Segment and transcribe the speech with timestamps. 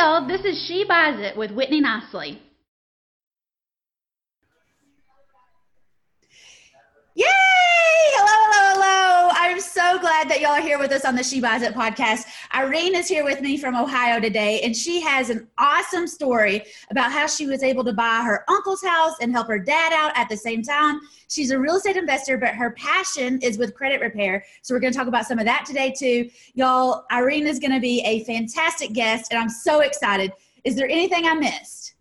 [0.00, 0.26] y'all.
[0.26, 2.40] This is She Buys It with Whitney Nicely.
[9.72, 12.26] So glad that y'all are here with us on the She Buys It podcast.
[12.52, 17.12] Irene is here with me from Ohio today, and she has an awesome story about
[17.12, 20.28] how she was able to buy her uncle's house and help her dad out at
[20.28, 20.98] the same time.
[21.28, 24.44] She's a real estate investor, but her passion is with credit repair.
[24.62, 26.30] So we're going to talk about some of that today, too.
[26.54, 30.32] Y'all, Irene is going to be a fantastic guest, and I'm so excited.
[30.64, 31.94] Is there anything I missed?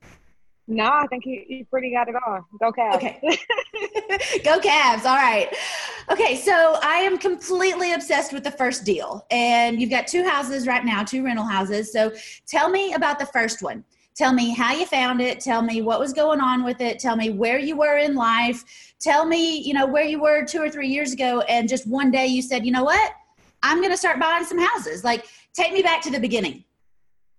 [0.72, 2.46] No, I think you, pretty got it all.
[2.60, 2.96] Go Cavs.
[2.96, 3.20] Okay.
[4.44, 5.04] Go Cavs.
[5.04, 5.48] All right.
[6.12, 9.26] Okay, so I am completely obsessed with the first deal.
[9.32, 11.92] And you've got two houses right now, two rental houses.
[11.92, 12.12] So
[12.46, 13.84] tell me about the first one.
[14.14, 15.40] Tell me how you found it.
[15.40, 17.00] Tell me what was going on with it.
[17.00, 18.94] Tell me where you were in life.
[19.00, 21.42] Tell me, you know, where you were two or three years ago.
[21.50, 23.14] And just one day you said, you know what?
[23.64, 25.04] I'm going to start buying some houses.
[25.04, 26.64] Like, take me back to the beginning.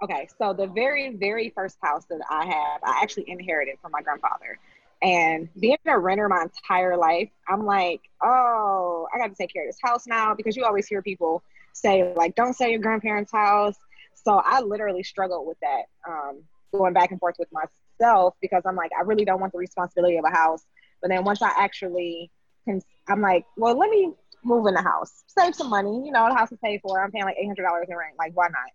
[0.03, 4.01] Okay, so the very, very first house that I have, I actually inherited from my
[4.01, 4.59] grandfather.
[5.03, 9.65] And being a renter my entire life, I'm like, oh, I got to take care
[9.65, 13.33] of this house now because you always hear people say, like, don't sell your grandparents'
[13.33, 13.77] house.
[14.15, 18.77] So I literally struggled with that, um, going back and forth with myself because I'm
[18.77, 20.65] like, I really don't want the responsibility of a house.
[21.03, 22.31] But then once I actually,
[22.67, 24.13] can, I'm like, well, let me
[24.45, 26.03] move in the house, save some money.
[26.05, 27.03] You know, the house is paid for.
[27.03, 27.49] I'm paying like $800
[27.89, 28.15] in rent.
[28.19, 28.71] Like, why not?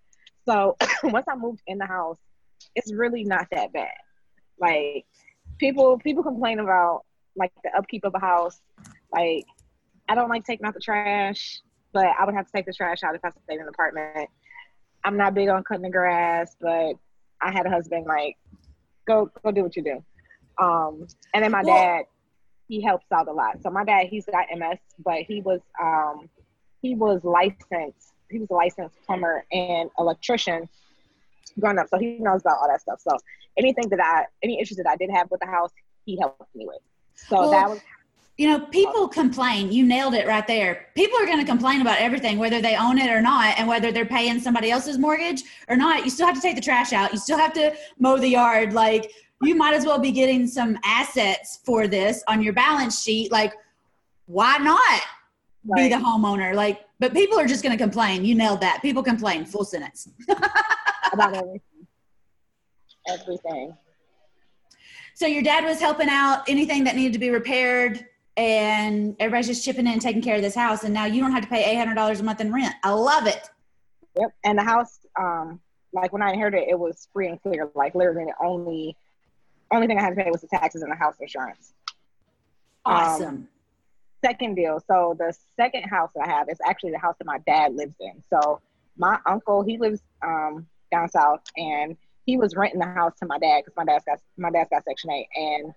[0.48, 2.18] So once I moved in the house,
[2.76, 3.94] it's really not that bad.
[4.60, 5.06] Like
[5.60, 7.02] people people complain about
[7.36, 8.60] like the upkeep of a house.
[9.12, 9.46] Like
[10.08, 11.62] I don't like taking out the trash,
[11.94, 14.30] but I would have to take the trash out if I stayed in an apartment.
[15.04, 16.94] I'm not big on cutting the grass, but
[17.42, 18.38] I had a husband like
[19.08, 20.04] go go do what you do.
[20.58, 22.06] Um, and then my well, dad,
[22.68, 23.62] he helps out a lot.
[23.62, 26.30] So my dad, he's got MS, but he was um,
[26.82, 30.68] he was licensed he was a licensed plumber and electrician
[31.60, 33.00] growing up, so he knows about all that stuff.
[33.00, 33.18] So
[33.58, 35.72] anything that I, any issues that I did have with the house,
[36.06, 36.80] he helped me with.
[37.16, 37.80] So well, that was.
[38.38, 39.72] You know, people complain.
[39.72, 40.88] You nailed it right there.
[40.94, 43.94] People are going to complain about everything, whether they own it or not, and whether
[43.94, 46.04] they're paying somebody else's mortgage or not.
[46.04, 47.14] You still have to take the trash out.
[47.14, 48.74] You still have to mow the yard.
[48.74, 49.10] Like,
[49.42, 53.32] you might as well be getting some assets for this on your balance sheet.
[53.32, 53.54] Like,
[54.26, 55.02] why not
[55.64, 55.76] right.
[55.78, 56.54] be the homeowner?
[56.54, 58.24] Like, but people are just going to complain.
[58.24, 58.82] You nailed that.
[58.82, 59.46] People complain.
[59.46, 60.10] Full sentence.
[61.14, 61.62] About everything.
[63.08, 63.78] Everything.
[65.14, 69.64] So your dad was helping out anything that needed to be repaired, and everybody's just
[69.64, 70.84] chipping in and taking care of this house.
[70.84, 72.76] And now you don't have to pay eight hundred dollars a month in rent.
[72.84, 73.50] I love it.
[74.18, 74.34] Yep.
[74.44, 75.60] And the house, um,
[75.94, 77.70] like when I inherited it, it was free and clear.
[77.76, 78.98] Like literally, the only
[79.72, 81.74] only thing I had to pay was the taxes and the house insurance.
[82.86, 83.28] Awesome.
[83.28, 83.48] Um,
[84.26, 84.82] second deal.
[84.88, 87.96] So the second house that I have is actually the house that my dad lives
[88.00, 88.24] in.
[88.32, 88.62] So
[88.98, 93.38] my uncle, he lives um, down south, and he was renting the house to my
[93.38, 95.74] dad because my dad's got my dad's got Section Eight, and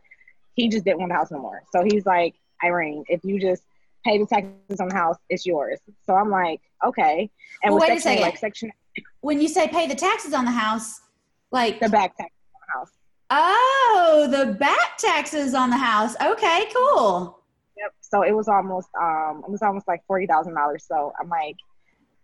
[0.55, 1.63] he just didn't want the house no more.
[1.73, 3.63] So he's like, Irene, if you just
[4.05, 5.79] pay the taxes on the house, it's yours.
[6.07, 7.31] So I'm like, okay.
[7.63, 8.23] And well, wait a second.
[8.23, 8.73] Like section,
[9.21, 11.01] when you say pay the taxes on the house,
[11.51, 12.91] like the back taxes on the house.
[13.31, 16.17] Oh, the back taxes on the house.
[16.23, 17.38] Okay, cool.
[17.79, 17.93] Yep.
[18.01, 20.85] So it was almost um it was almost like forty thousand dollars.
[20.87, 21.57] So I'm like,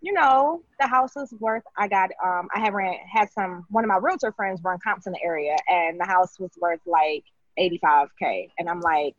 [0.01, 1.63] you know, the house is worth.
[1.77, 5.07] I got um I had ran had some one of my realtor friends run comps
[5.07, 7.23] in the area, and the house was worth like
[7.57, 9.15] eighty five k, and I'm like,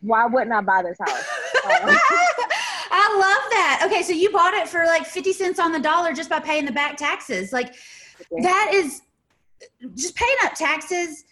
[0.00, 1.24] why wouldn't I buy this house?
[2.94, 3.82] I love that.
[3.86, 6.66] Okay, so you bought it for like 50 cents on the dollar just by paying
[6.66, 7.52] the back taxes.
[7.52, 7.74] Like
[8.42, 9.00] that is
[9.94, 11.24] just paying up taxes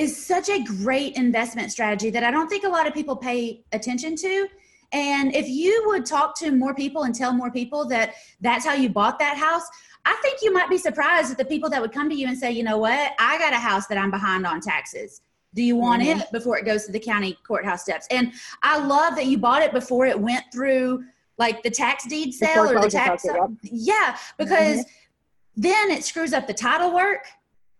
[0.00, 3.62] is such a great investment strategy that I don't think a lot of people pay
[3.72, 4.48] attention to.
[4.92, 8.72] And if you would talk to more people and tell more people that that's how
[8.72, 9.62] you bought that house,
[10.06, 12.36] I think you might be surprised at the people that would come to you and
[12.36, 15.20] say, you know what, I got a house that I'm behind on taxes.
[15.54, 16.20] Do you want mm-hmm.
[16.20, 18.06] it before it goes to the county courthouse steps?
[18.10, 21.04] And I love that you bought it before it went through
[21.36, 23.26] like the tax deed sale or the tax.
[23.62, 25.60] Yeah, because mm-hmm.
[25.60, 27.26] then it screws up the title work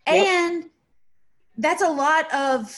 [0.06, 0.26] yep.
[0.26, 0.70] and
[1.60, 2.74] that's a lot of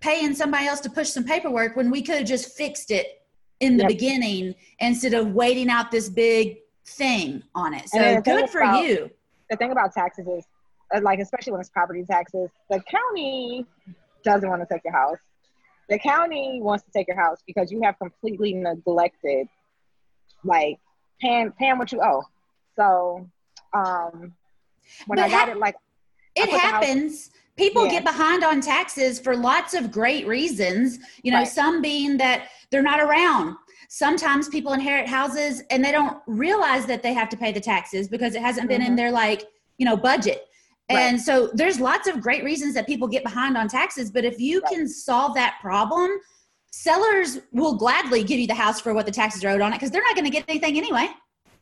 [0.00, 3.22] paying somebody else to push some paperwork when we could have just fixed it
[3.60, 3.88] in the yep.
[3.88, 7.88] beginning instead of waiting out this big thing on it.
[7.88, 9.10] So good for about, you.
[9.48, 10.44] The thing about taxes is,
[10.94, 13.64] uh, like, especially when it's property taxes, the county
[14.24, 15.18] doesn't want to take your house.
[15.88, 19.46] The county wants to take your house because you have completely neglected,
[20.42, 20.78] like,
[21.20, 22.24] paying paying what you owe.
[22.76, 23.28] So,
[23.72, 24.34] um,
[25.06, 25.76] when but I got ha- it, like,
[26.34, 27.92] it happens people yeah.
[27.92, 31.48] get behind on taxes for lots of great reasons you know right.
[31.48, 33.56] some being that they're not around
[33.88, 38.08] sometimes people inherit houses and they don't realize that they have to pay the taxes
[38.08, 38.96] because it hasn't been in Mhm.
[38.96, 39.44] their like
[39.78, 40.46] you know budget
[40.90, 40.98] Right.
[40.98, 44.40] and so there's lots of great reasons that people get behind on taxes but if
[44.40, 44.72] you Right.
[44.72, 46.10] can solve that problem
[46.72, 49.76] sellers will gladly give you the house for what the taxes are owed on it
[49.76, 51.08] because they're not going to get anything anyway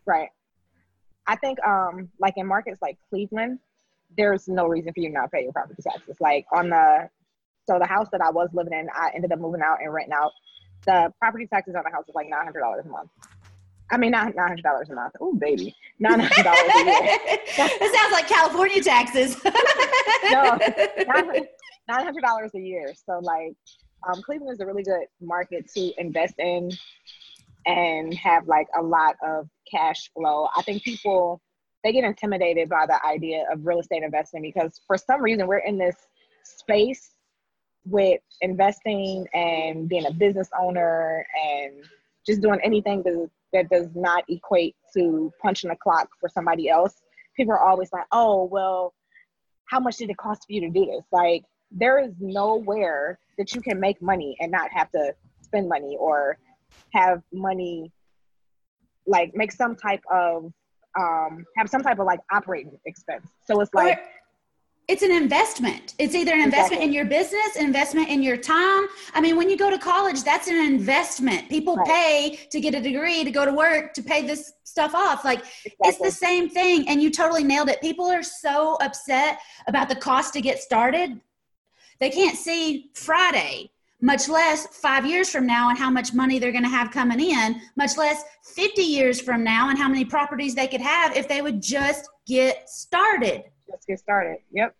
[0.07, 0.31] Right.
[1.29, 3.61] I think um like in markets like Cleveland,
[4.17, 6.17] there's no reason for you not to pay your property taxes.
[6.21, 7.09] Like on the
[7.67, 10.13] so the house that I was living in, I ended up moving out and renting
[10.15, 10.33] out.
[10.85, 13.11] The property taxes on the house is like nine hundred dollars a month.
[13.91, 15.15] I mean not nine hundred dollars a month.
[15.21, 15.75] Oh baby.
[16.01, 17.19] Nine hundred dollars a year.
[17.57, 19.37] it sounds like california taxes
[20.31, 20.59] No.
[21.89, 22.93] Nine hundred dollars a year.
[23.07, 23.55] So like
[24.09, 26.71] um Cleveland is a really good market to invest in
[27.67, 30.49] and have like a lot of cash flow.
[30.57, 31.41] I think people
[31.85, 35.59] they get intimidated by the idea of real estate investing because for some reason we're
[35.59, 35.97] in this
[36.45, 37.11] space
[37.85, 41.85] with investing and being a business owner and
[42.25, 47.03] just doing anything that, that does not equate to punching a clock for somebody else.
[47.37, 48.95] People are always like, oh, well,
[49.65, 51.05] how much did it cost for you to do this?
[51.11, 55.97] Like, there is nowhere that you can make money and not have to spend money
[55.99, 56.39] or
[56.93, 57.91] have money
[59.07, 60.53] like make some type of
[60.99, 64.03] um have some type of like operating expense so it's like Or
[64.89, 65.95] it's an investment.
[65.99, 66.87] It's either an investment Exactly.
[66.87, 68.87] in your business, an investment in your time.
[69.15, 71.49] I mean, when you go to college, that's an investment.
[71.49, 71.87] People Right.
[71.87, 75.25] pay to get a degree, to go to work, to pay this stuff off.
[75.25, 75.45] Like
[75.85, 76.89] it's the same thing.
[76.89, 77.81] And you totally nailed it.
[77.81, 81.21] People are so upset about the cost to get started.
[82.01, 83.71] They can't see Friday,
[84.03, 87.21] much less five years from now and how much money they're going to have coming
[87.21, 91.29] in, much less 50 years from now and how many properties they could have if
[91.29, 93.45] they would just get started.
[93.71, 94.75] just get started yep.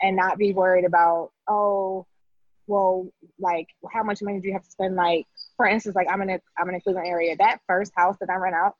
[0.00, 2.06] And not be worried about oh
[2.66, 3.06] well
[3.38, 4.94] like how much money do you have to spend?
[4.94, 5.26] Like
[5.58, 7.36] for instance like i'm in a i'm in a cleveland area.
[7.36, 8.76] That first house that i rent out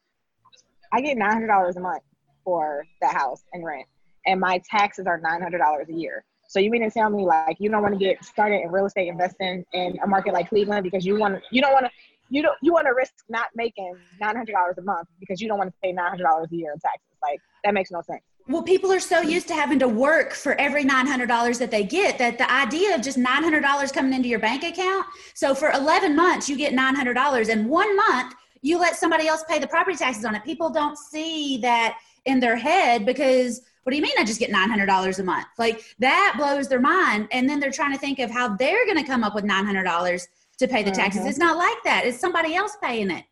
[0.93, 2.03] i get $900 a month
[2.45, 3.87] for that house and rent.
[4.25, 7.71] And my taxes are $900 a year so you mean to tell me like you
[7.71, 11.07] don't want to get started in real estate investing in a market like cleveland because
[11.07, 11.91] you want you don't want to
[12.29, 15.71] you don't you want to risk not making $900 a month because you don't want
[15.71, 19.01] to pay $900 a year in taxes like that makes no sense Well, people are
[19.01, 22.97] so used to having to work for every $900 that they get that the idea
[22.97, 25.07] of just $900 coming into your bank account.
[25.35, 27.49] So for 11 months, you get $900.
[27.49, 30.45] And one month, you let somebody else pay the property taxes on it.
[30.45, 34.51] People don't see that in their head because what do you mean I just get
[34.51, 35.47] $900 a month?
[35.59, 37.29] Like that blows their mind.
[37.33, 40.27] And then they're trying to think of how they're going to come up with $900
[40.59, 41.23] to pay the taxes.
[41.23, 41.29] Mhm.
[41.29, 42.05] It's not like that.
[42.05, 43.25] It's somebody else paying it.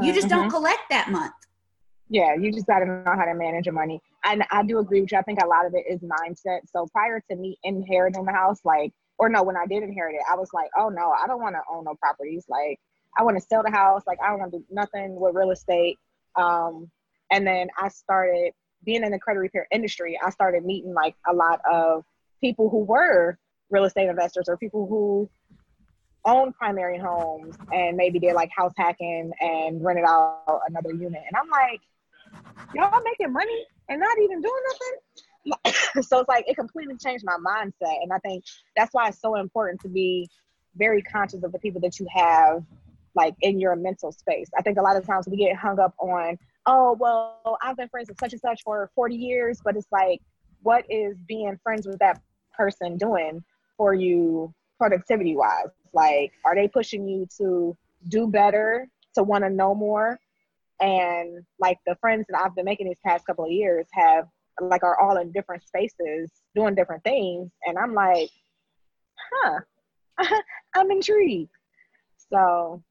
[0.00, 1.32] You just don't collect that month.
[2.10, 4.00] Yeah, you just got to know how to manage your money.
[4.24, 5.18] And I do agree with you.
[5.18, 6.60] I think a lot of it is mindset.
[6.70, 10.22] So prior to me inheriting the house, like, or no, when I did inherit it,
[10.30, 12.44] I was like, oh no, I don't want to own no properties.
[12.48, 12.78] Like,
[13.16, 14.02] I want to sell the house.
[14.06, 15.98] Like, I don't want to do nothing with real estate.
[16.36, 16.90] Um,
[17.34, 18.52] and then I started
[18.84, 20.16] being in the credit repair industry.
[20.24, 22.04] I started meeting like a lot of
[22.40, 23.36] people who were
[23.70, 25.28] real estate investors or people who
[26.24, 31.22] own primary homes and maybe did like house hacking and rented out another unit.
[31.26, 31.80] And I'm like,
[32.72, 36.02] y'all making money and not even doing nothing.
[36.04, 38.00] so it's like it completely changed my mindset.
[38.00, 38.44] And I think
[38.76, 40.28] that's why it's so important to be
[40.76, 42.62] very conscious of the people that you have
[43.16, 44.48] like in your mental space.
[44.56, 47.88] I think a lot of times we get hung up on, oh, well, I've been
[47.88, 50.20] friends with such and such for 40 years, but it's like,
[50.62, 52.20] what is being friends with that
[52.56, 53.44] person doing
[53.76, 55.68] for you productivity wise?
[55.92, 57.76] Like, are they pushing you to
[58.08, 60.18] do better, to want to know more?
[60.80, 64.26] And like the friends that I've been making these past couple of years have
[64.60, 67.50] like are all in different spaces doing different things.
[67.64, 68.30] And I'm like,
[69.32, 69.60] huh,
[70.74, 71.50] I'm intrigued.
[72.32, 72.82] So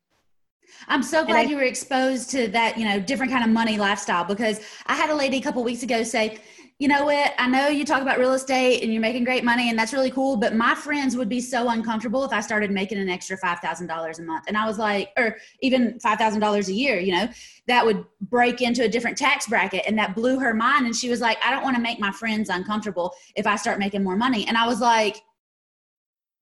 [0.88, 3.78] I'm so glad I- you were exposed to that, you know, different kind of money
[3.78, 6.40] lifestyle because I had a lady a couple weeks ago say,
[6.80, 9.70] you know what, I know you talk about real estate and you're making great money
[9.70, 12.98] and that's really cool, but my friends would be so uncomfortable if I started making
[12.98, 14.46] an extra $5,000 a month.
[14.48, 17.30] And I was like, or even $5,000 a year, you know,
[17.68, 19.84] that would break into a different tax bracket.
[19.88, 20.86] And that blew her mind.
[20.88, 23.80] And she was like, I don't want to make my friends uncomfortable if I start
[23.80, 24.46] making more money.
[24.48, 25.22] And I was like,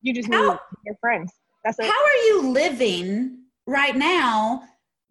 [0.02, 1.32] you just How- need your friends.
[1.64, 1.86] That's it.
[1.86, 3.41] how are you living
[3.72, 4.64] right now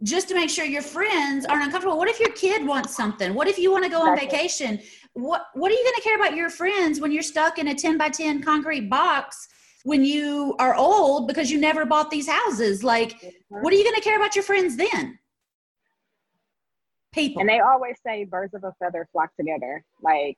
[0.02, 3.48] just to make sure your friends aren't uncomfortable what if your kid wants something what
[3.48, 4.38] if you want to go on Exactly.
[4.38, 4.80] vacation
[5.14, 7.74] what what are you going to care about your friends when you're stuck in a
[7.74, 9.48] 10 by 10 concrete box
[9.84, 13.62] when you are old because you never bought these houses like mm-hmm.
[13.62, 15.18] what are you going to care about your friends then
[17.12, 19.84] people And they always say birds of a feather flock together.
[20.02, 20.36] Like,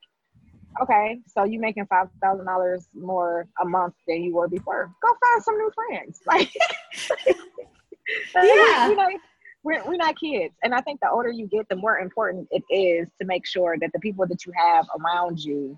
[0.80, 4.90] okay, so you making five thousand dollars more a month than you were before.
[5.02, 6.20] Go find some new friends.
[6.26, 6.50] Like,
[8.34, 8.88] Yeah.
[8.88, 9.08] you know,
[9.64, 10.54] we're, we're not kids.
[10.62, 13.76] And I think the older you get, the more important it is to make sure
[13.80, 15.76] that the people that you have around you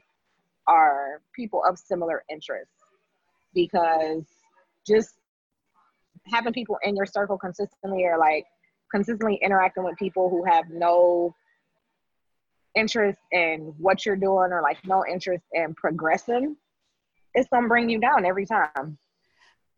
[0.67, 2.73] are people of similar interests.
[3.55, 4.25] Because
[4.87, 5.11] just
[6.27, 8.45] having people in your circle consistently or like
[8.91, 11.35] consistently interacting with people who have no
[12.75, 16.57] interest in what you're doing or like no interest in progressing,
[17.35, 18.99] it's gonna bring you down every time.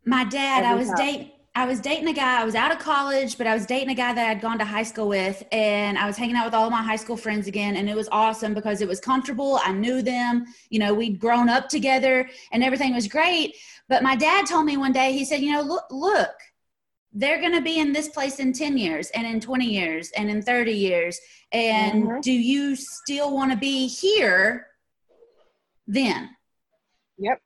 [0.04, 2.42] My dad, every I was dating I was dating a guy.
[2.42, 4.64] I was out of college, but I was dating a guy that I'd gone to
[4.66, 7.46] high school with, and I was hanging out with all of my high school friends
[7.46, 9.58] again, and it was awesome because it was comfortable.
[9.64, 10.44] I knew them.
[10.68, 13.56] You know, we'd grown up together, and everything was great.
[13.88, 16.34] But my dad told me one day, he said, "You know, look, look,
[17.14, 20.28] they're going to be in this place in 10 years and in 20 years and
[20.28, 21.18] in 30 years
[21.52, 22.20] and mm-hmm.
[22.20, 24.66] do you still want to be here
[25.86, 26.28] then
[27.16, 27.40] yep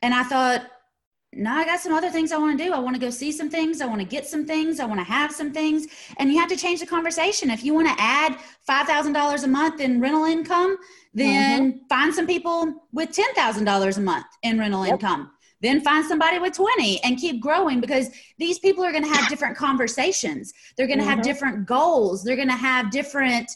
[0.00, 0.70] and i thought
[1.32, 2.72] no i got some other things i want to do.
[2.72, 3.80] I want to go see some things.
[3.80, 4.80] I want to get some things.
[4.80, 5.86] I want to have some things.
[6.18, 7.50] And you have to change the conversation.
[7.50, 8.36] If you want to add
[8.68, 10.76] $5000 a month in rental income
[11.14, 11.86] then mm-hmm.
[11.88, 14.94] find some people with $10000 a month in rental yep.
[14.94, 15.30] income.
[15.62, 18.08] Then find somebody with 20 and keep growing because
[18.38, 20.54] these people are going to have different conversations.
[20.76, 21.16] They're going to mm-hmm.
[21.16, 22.24] have different goals.
[22.24, 23.50] They're going to have different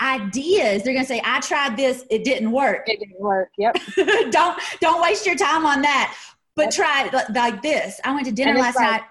[0.00, 0.82] ideas.
[0.82, 2.04] They're going to say i tried this.
[2.10, 2.88] It didn't work.
[2.88, 3.50] It didn't work.
[3.56, 3.78] Yep.
[4.30, 6.14] Don't don't waste your time on that
[6.58, 9.02] but try like this i went to dinner last like night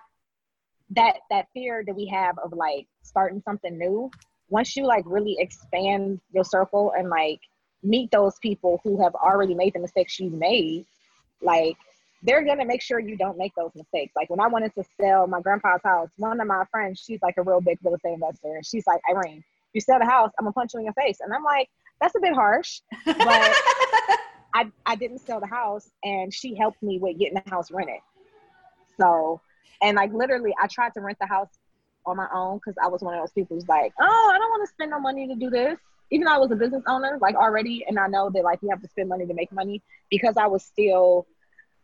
[0.89, 4.10] that that fear that we have of like starting something new
[4.50, 7.39] once you like really expand your circle and like
[7.84, 10.86] meet those people who have already made the mistakes you made
[11.42, 11.77] like
[12.24, 14.13] they're gonna make sure you don't make those mistakes.
[14.16, 17.36] Like when I wanted to sell my grandpa's house, one of my friends, she's like
[17.38, 20.46] a real big real estate investor, and she's like, Irene, you sell the house, I'm
[20.46, 21.20] gonna punch you in your face.
[21.22, 21.70] And I'm like,
[22.01, 23.16] that's a bit harsh, but
[24.58, 28.00] I I didn't sell the house, and she helped me with getting the house rented.
[29.00, 29.40] So,
[29.84, 31.50] and like literally, I tried to rent the house
[32.08, 34.50] on my own because I was one of those people who's like, oh, I don't
[34.50, 35.78] want to spend no money to do this.
[36.10, 38.70] Even though I was a business owner, like already, and I know that like you
[38.70, 41.28] have to spend money to make money because I was still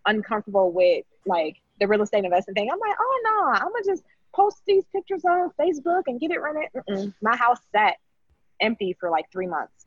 [0.08, 2.72] uncomfortable with like the real estate investing thing.
[2.72, 4.04] I'm like, oh no, I'm gonna just
[4.34, 6.70] post these pictures on Facebook and get it rented.
[6.76, 7.14] Mm-mm.
[7.22, 7.98] My house sat
[8.60, 9.83] empty for like three months.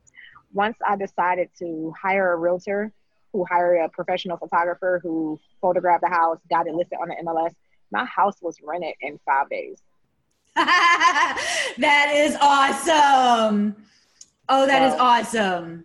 [0.53, 2.93] Once I decided to hire a realtor
[3.33, 7.55] who hired a professional photographer who photographed the house, got it listed on the MLS,
[7.91, 9.79] my house was rented in five days.
[10.57, 13.77] that is awesome.
[14.49, 15.85] Oh, that so, is awesome.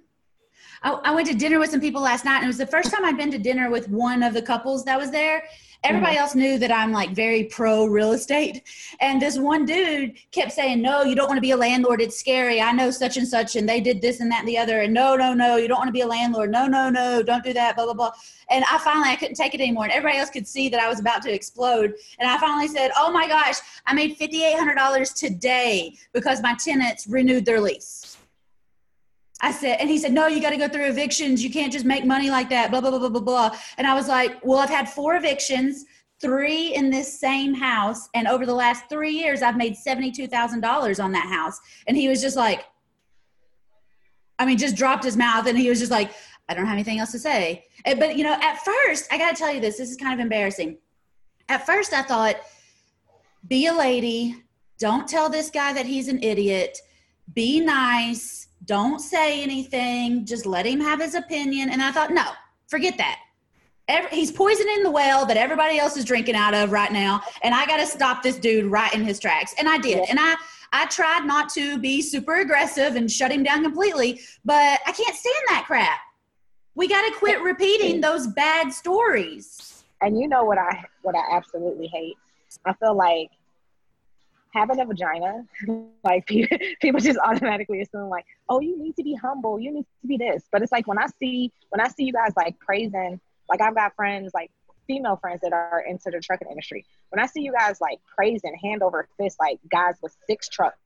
[0.83, 2.91] I, I, went to dinner with some people last night, and it was the first
[2.91, 5.43] time I'd been to dinner with one of the couples that was there.
[5.83, 6.21] Everybody mm-hmm.
[6.21, 8.61] else knew that I'm like very pro real estate.
[8.99, 12.01] And this one dude kept saying, No, you don't want to be a landlord.
[12.01, 12.61] It's scary.
[12.61, 14.81] I know such and such, and they did this and that and the other.
[14.81, 16.51] And no, no, no, you don't want to be a landlord.
[16.51, 18.11] No, no, no, don't do that, blah, blah, blah.
[18.51, 19.85] And I finally, I couldn't take it anymore.
[19.85, 21.95] And everybody else could see that I was about to explode.
[22.19, 23.55] And I finally said, Oh my gosh,
[23.87, 28.17] I made $5,800 today because my tenants renewed their lease.
[29.41, 31.43] I said, and he said, no, you got to go through evictions.
[31.43, 33.57] You can't just make money like that, blah, blah, blah, blah, blah, blah.
[33.77, 35.85] And I was like, well, I've had four evictions,
[36.19, 38.07] three in this same house.
[38.13, 41.59] And over the last three years, I've made $72,000 on that house.
[41.87, 42.65] And he was just like,
[44.37, 46.11] I mean, just dropped his mouth and he was just like,
[46.47, 47.65] I don't have anything else to say.
[47.85, 50.19] But, you know, at first, I got to tell you this, this is kind of
[50.19, 50.77] embarrassing.
[51.49, 52.35] At first, I thought,
[53.47, 54.43] be a lady,
[54.77, 56.77] don't tell this guy that he's an idiot,
[57.33, 60.25] be nice don't say anything.
[60.25, 61.69] Just let him have his opinion.
[61.69, 62.25] And I thought, no,
[62.67, 63.19] forget that.
[63.87, 67.21] Every, he's poisoning the well that everybody else is drinking out of right now.
[67.43, 69.53] And I got to stop this dude right in his tracks.
[69.57, 70.07] And I did.
[70.09, 70.35] And I,
[70.71, 75.15] I tried not to be super aggressive and shut him down completely, but I can't
[75.15, 75.99] stand that crap.
[76.75, 79.83] We got to quit repeating those bad stories.
[80.01, 82.15] And you know what I what I absolutely hate?
[82.65, 83.29] I feel like
[84.53, 85.45] having a vagina,
[86.03, 86.25] like
[86.81, 90.17] people just automatically assume like, oh, you need to be humble, you need to be
[90.17, 90.43] this.
[90.51, 93.75] But it's like when I see when I see you guys like praising, like I've
[93.75, 94.51] got friends like
[94.87, 96.85] female friends that are into the trucking industry.
[97.09, 100.77] When I see you guys like praising hand over fist, like guys with six trucks,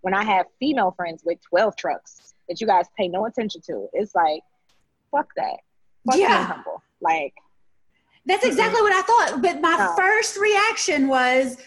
[0.00, 3.88] when I have female friends with twelve trucks that you guys pay no attention to,
[3.92, 4.42] it's like,
[5.10, 5.58] fuck that.
[6.06, 6.28] Fuck yeah.
[6.28, 6.82] being humble.
[7.00, 7.34] Like
[8.26, 9.42] that's exactly what I thought.
[9.42, 9.94] But my no.
[9.96, 11.58] first reaction was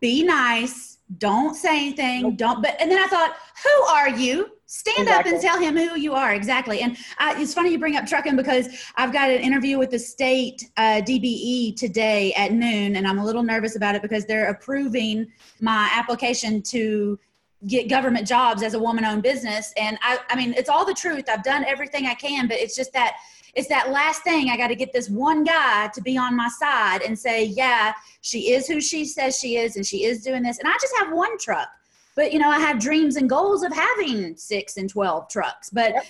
[0.00, 2.62] be nice, don't say anything, don't.
[2.62, 4.50] But and then I thought, who are you?
[4.66, 5.32] Stand exactly.
[5.32, 6.80] up and tell him who you are exactly.
[6.80, 9.98] And I, it's funny you bring up trucking because I've got an interview with the
[9.98, 14.48] state uh, DBE today at noon, and I'm a little nervous about it because they're
[14.48, 15.26] approving
[15.60, 17.18] my application to
[17.66, 19.72] get government jobs as a woman owned business.
[19.76, 21.24] And I, I mean, it's all the truth.
[21.28, 23.16] I've done everything I can, but it's just that
[23.54, 24.50] it's that last thing.
[24.50, 27.92] I got to get this one guy to be on my side and say, yeah,
[28.20, 30.58] she is who she says she is, and she is doing this.
[30.58, 31.68] And I just have one truck,
[32.14, 35.94] but you know, I have dreams and goals of having six and 12 trucks, but
[35.94, 36.04] yep.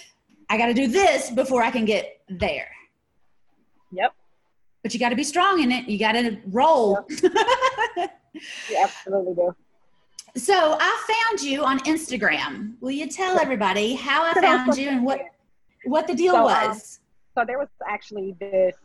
[0.49, 2.69] I got to do this before I can get there.
[3.93, 4.15] Yep.
[4.83, 5.89] But you got to be strong in it.
[5.89, 7.07] You got to roll.
[7.23, 7.33] Yep.
[8.35, 9.55] you absolutely do.
[10.37, 12.75] So I found you on Instagram.
[12.81, 15.23] Will you tell everybody how I found you and what
[15.87, 17.00] what the deal so, um, was?
[17.37, 18.77] So there was actually this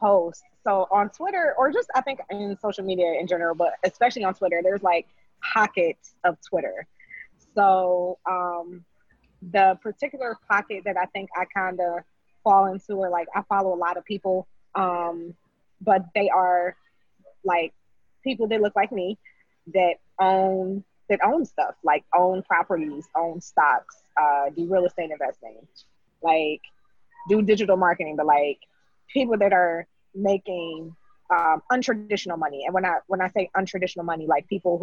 [0.00, 0.42] post.
[0.64, 4.34] So on Twitter, or just I think in social media in general, but especially on
[4.34, 5.06] Twitter, there's like
[5.42, 6.86] pockets of Twitter.
[7.54, 8.84] So um,
[9.52, 12.00] the particular pocket that I think I kind of
[12.42, 15.34] fall into, or like I follow a lot of people, um,
[15.80, 16.76] but they are
[17.44, 17.72] like
[18.22, 19.18] people that look like me
[19.72, 25.56] that own that own stuff like own properties own stocks uh, do real estate investing
[26.22, 26.62] like
[27.28, 28.58] do digital marketing but like
[29.12, 30.94] people that are making
[31.30, 34.78] um, untraditional money and when i when i say untraditional money like people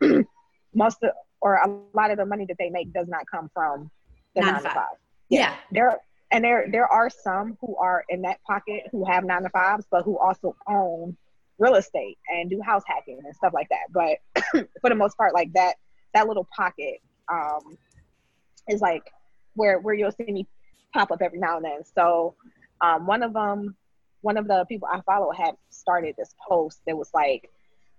[0.00, 0.26] who
[0.74, 3.90] most of, or a lot of the money that they make does not come from
[4.34, 4.84] the nine, nine to five, five.
[5.28, 5.40] Yeah.
[5.40, 5.98] yeah there
[6.30, 9.86] and there there are some who are in that pocket who have nine to fives
[9.90, 11.16] but who also own
[11.58, 13.92] real estate and do house hacking and stuff like that.
[13.92, 15.74] But for the most part, like that
[16.14, 17.76] that little pocket um,
[18.68, 19.02] is like
[19.54, 20.46] where where you'll see me
[20.92, 21.84] pop up every now and then.
[21.94, 22.34] So
[22.80, 23.76] um, one of them,
[24.20, 27.50] one of the people I follow had started this post that was like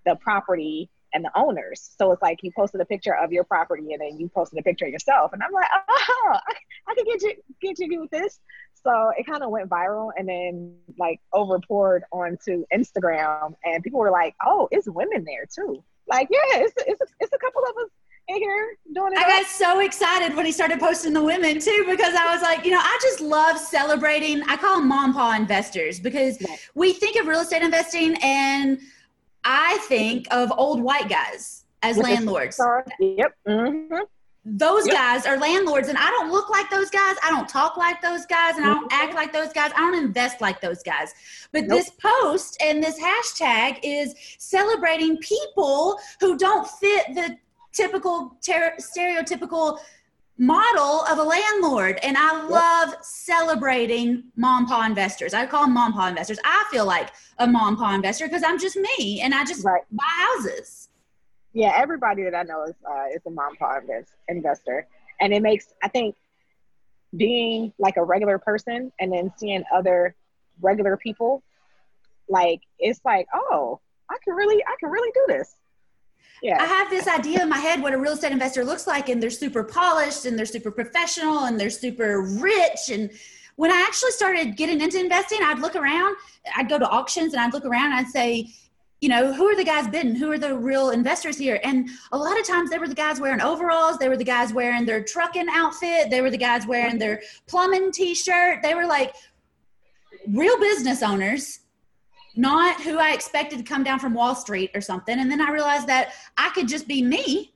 [0.05, 1.95] the property and the owners.
[1.97, 4.63] So it's like you posted a picture of your property and then you posted a
[4.63, 5.33] picture of yourself.
[5.33, 6.53] And I'm like, oh, I,
[6.87, 8.39] I can get you get you with this.
[8.83, 13.99] So it kind of went viral and then like over poured onto Instagram and people
[13.99, 15.83] were like, oh, it's women there too.
[16.07, 17.89] Like, yeah, it's, it's, it's a couple of us
[18.37, 19.19] here doing it.
[19.19, 22.65] I got so excited when he started posting the women too because I was like,
[22.65, 24.41] you know, I just love celebrating.
[24.43, 26.37] I call them mom pa investors because
[26.75, 28.79] we think of real estate investing and
[29.43, 32.59] I think of old white guys as landlords.
[32.99, 33.35] Yep.
[33.47, 33.97] Mm-hmm
[34.45, 34.95] those yep.
[34.95, 37.15] guys are landlords and I don't look like those guys.
[37.23, 39.71] I don't talk like those guys and I don't act like those guys.
[39.75, 41.13] I don't invest like those guys.
[41.51, 41.77] But nope.
[41.77, 47.37] this post and this hashtag is celebrating people who don't fit the
[47.81, 49.79] typical ter- stereotypical
[50.37, 52.49] model of a landlord and I yep.
[52.49, 55.33] love celebrating mom pa investors.
[55.33, 56.39] I call them mom pa investors.
[56.45, 59.81] I feel like a mom pa investor because I'm just me and I just right.
[59.91, 60.89] buy houses
[61.53, 63.79] yeah, everybody that I know is uh, is a mom pa
[64.27, 64.87] investor,
[65.19, 66.15] and it makes I think
[67.17, 70.15] being like a regular person and then seeing other
[70.61, 71.41] regular people,
[72.27, 75.55] like it's like, oh, I can really I can really do this.
[76.41, 76.61] Yeah.
[76.61, 79.21] I have this idea in my head what a real estate investor looks like, and
[79.21, 82.89] they're super polished and they're super professional and they're super rich.
[82.91, 83.11] And
[83.55, 86.15] when I actually started getting into investing, I'd look around,
[86.55, 88.49] I'd go to auctions and I'd look around and I'd say,
[89.01, 90.15] you know, who are the guys bidding?
[90.15, 91.59] Who are the real investors here?
[91.63, 93.97] And a lot of times they were the guys wearing overalls.
[93.97, 96.09] They were the guys wearing their trucking outfit.
[96.09, 98.59] They were the guys wearing their plumbing t shirt.
[98.61, 99.15] They were like
[100.27, 101.59] real business owners,
[102.35, 105.19] not who I expected to come down from Wall Street or something.
[105.19, 107.53] And then I realized that I could just be me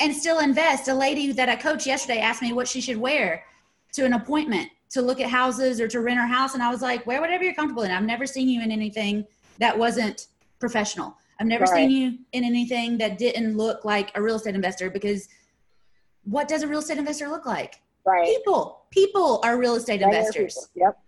[0.00, 0.88] and still invest.
[0.88, 3.44] A lady that I coached yesterday asked me what she should wear
[3.92, 6.54] to an appointment to look at houses or to rent her house.
[6.54, 7.90] And I was like, wear whatever you're comfortable in.
[7.90, 9.26] I've never seen you in anything
[9.58, 11.16] that wasn't professional.
[11.40, 11.74] I've never right.
[11.74, 15.28] seen you in anything that didn't look like a real estate investor because
[16.24, 17.80] what does a real estate investor look like?
[18.04, 18.26] Right.
[18.26, 18.84] People.
[18.90, 20.68] People are real estate investors.
[20.74, 20.98] Yep.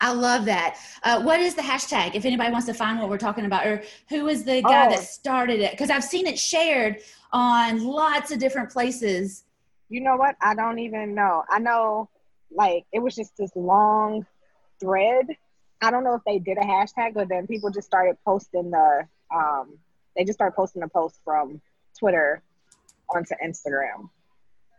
[0.00, 0.78] I love that.
[1.02, 2.14] Uh, what is the hashtag?
[2.14, 4.90] If anybody wants to find what we're talking about, or who is the guy oh.
[4.90, 5.72] that started it?
[5.72, 6.98] Because I've seen it shared
[7.32, 9.44] on lots of different places.
[9.88, 10.36] You know what?
[10.40, 11.44] I don't even know.
[11.48, 12.08] I know,
[12.50, 14.26] like, it was just this long
[14.80, 15.26] thread
[15.82, 19.06] I don't know if they did a hashtag, but then people just started posting the
[19.34, 19.78] um,
[20.16, 21.60] they just started posting the post from
[21.98, 22.42] Twitter
[23.14, 24.08] onto Instagram.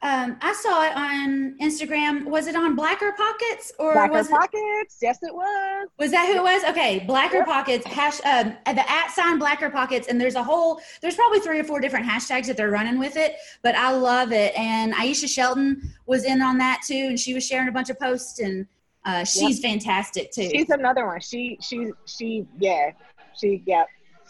[0.04, 2.26] Um, I saw it on Instagram.
[2.26, 4.98] Was it on Blacker Pockets or Blacker was Pockets?
[5.02, 5.90] Yes, it was.
[5.98, 6.64] Was that who it was?
[6.66, 7.48] Okay, Blacker yep.
[7.48, 7.86] Pockets.
[7.86, 10.80] Hash um, the at sign Blacker Pockets, and there's a whole.
[11.02, 14.32] There's probably three or four different hashtags that they're running with it, but I love
[14.32, 14.58] it.
[14.58, 18.00] And Aisha Shelton was in on that too, and she was sharing a bunch of
[18.00, 18.68] posts and
[19.08, 19.72] uh, she's yep.
[19.72, 20.50] fantastic too.
[20.50, 21.22] She's another one.
[21.22, 22.92] She she she yeah.
[23.36, 23.86] She yeah.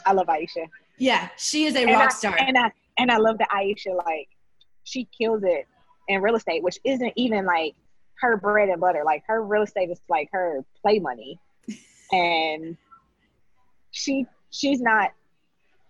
[0.05, 0.67] I love Aisha.
[0.97, 2.37] Yeah, she is a and rock I, star.
[2.39, 4.29] And I and I love that Aisha like
[4.87, 5.67] she kills it
[6.07, 7.75] in real estate, which isn't even like
[8.21, 9.03] her bread and butter.
[9.05, 11.39] Like her real estate is like her play money.
[12.13, 12.77] and
[13.91, 15.11] she she's not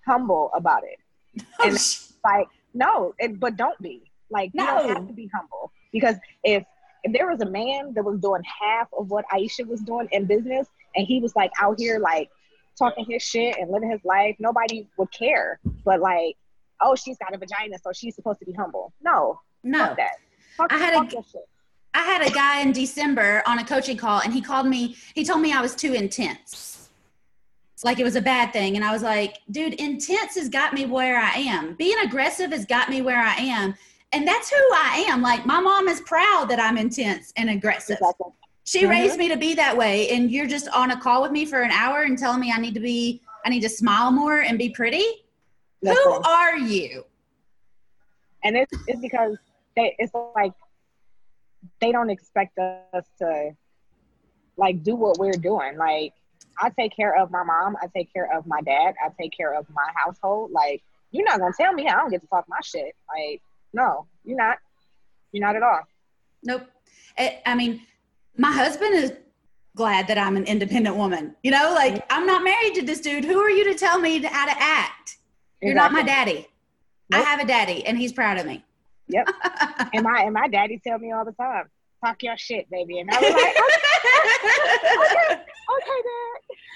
[0.06, 1.00] humble about it.
[1.60, 1.78] Oh, and
[2.26, 4.02] like No, it, but don't be.
[4.32, 4.80] Like you No.
[4.80, 6.64] don't have to be humble because if
[7.04, 10.26] if there was a man that was doing half of what Aisha was doing in
[10.26, 12.30] business and he was like out here like
[12.78, 15.60] talking his shit and living his life, nobody would care.
[15.86, 16.36] But like,
[16.82, 18.94] oh, she's got a vagina, so she's supposed to be humble.
[19.02, 19.80] No, No.
[19.88, 20.12] fuck that.
[20.58, 21.48] Fuck, I had a- fuck that shit.
[21.94, 25.24] I had a guy in December on a coaching call and he called me, he
[25.26, 26.90] told me I was too intense.
[27.84, 28.76] Like it was a bad thing.
[28.76, 31.74] And I was like, dude, intense has got me where I am.
[31.76, 33.74] Being aggressive has got me where I am.
[34.13, 35.22] And that's who I am.
[35.24, 37.98] Like my mom is proud that I'm intense and aggressive.
[38.00, 38.32] Exactly.
[38.63, 38.90] She Mhm.
[38.90, 40.10] raised me to be that way.
[40.10, 42.60] And you're just on a call with me for an hour and telling me I
[42.60, 45.04] need to be, I need to smile more and be pretty.
[45.82, 47.04] Who are you?
[48.44, 49.38] and it's it's because
[49.76, 50.54] they it's like
[51.82, 53.52] they don't expect us to
[54.58, 55.78] like do what we're doing.
[55.78, 56.13] Like
[56.60, 59.54] I take care of my mom, I take care of my dad, I take care
[59.54, 60.52] of my household.
[60.52, 62.96] Like you're not gonna tell me I don't get to talk my shit.
[63.13, 63.42] Like
[63.74, 64.58] no, you're not.
[65.34, 65.82] You're not at all.
[66.44, 66.63] Nope.
[67.18, 67.82] I, I mean,
[68.38, 69.12] my husband is
[69.76, 71.36] glad that I'm an independent woman.
[71.44, 73.26] You know, like I'm not married to this dude.
[73.26, 75.17] Who are you to tell me how to act?
[75.62, 76.48] You're not my daddy.
[77.12, 78.63] I have a daddy, and he's proud of me.
[79.08, 79.30] Yep.
[79.93, 81.65] And my and my daddy tell me all the time,
[82.04, 83.00] talk your shit, baby.
[83.00, 83.56] And I was like,
[85.02, 86.02] okay, okay,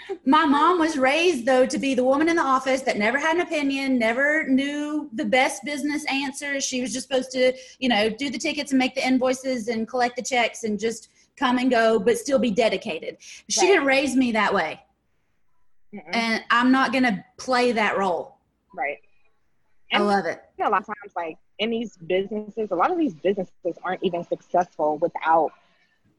[0.08, 0.20] dad.
[0.26, 3.36] my mom was raised though to be the woman in the office that never had
[3.36, 6.64] an opinion, never knew the best business answers.
[6.64, 9.88] She was just supposed to, you know, do the tickets and make the invoices and
[9.88, 13.18] collect the checks and just come and go, but still be dedicated.
[13.50, 13.68] She Right.
[13.68, 14.80] didn't raise me that way.
[15.94, 16.04] Mm-mm.
[16.14, 18.31] and I'm not gonna play that role.
[18.74, 18.98] Right.
[19.94, 20.42] I love it.
[20.58, 23.78] you know, a lot of times, like in these businesses, a lot of these businesses
[23.84, 25.52] aren't even successful without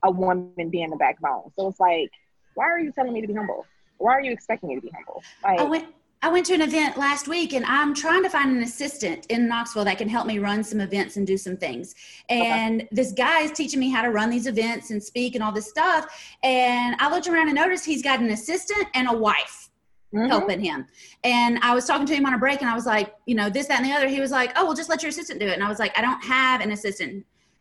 [0.05, 1.51] a woman being the backbone.
[1.57, 2.11] So it's like,
[2.55, 3.65] why are you telling me to be humble?
[3.99, 5.23] Why are you expecting me to be humble?
[5.43, 5.87] Like, I went.
[6.25, 9.49] I went to an event last week, and I'm trying to find an assistant in
[9.49, 11.97] Knoxville that can help me run some events and do some things.
[12.29, 15.51] And this guy is teaching me how to run these events and speak and all
[15.51, 16.07] this stuff.
[16.45, 19.69] And I looked around and noticed he's got an assistant and a wife.
[20.12, 20.29] Mhm.
[20.29, 20.87] helping him.
[21.25, 23.48] And I was talking to him on a break and I was like, you know,
[23.48, 24.09] this, that, and the other.
[24.09, 25.55] He was like, oh, well, just let your assistant do it.
[25.55, 27.12] And I was like, I don't have an assistant.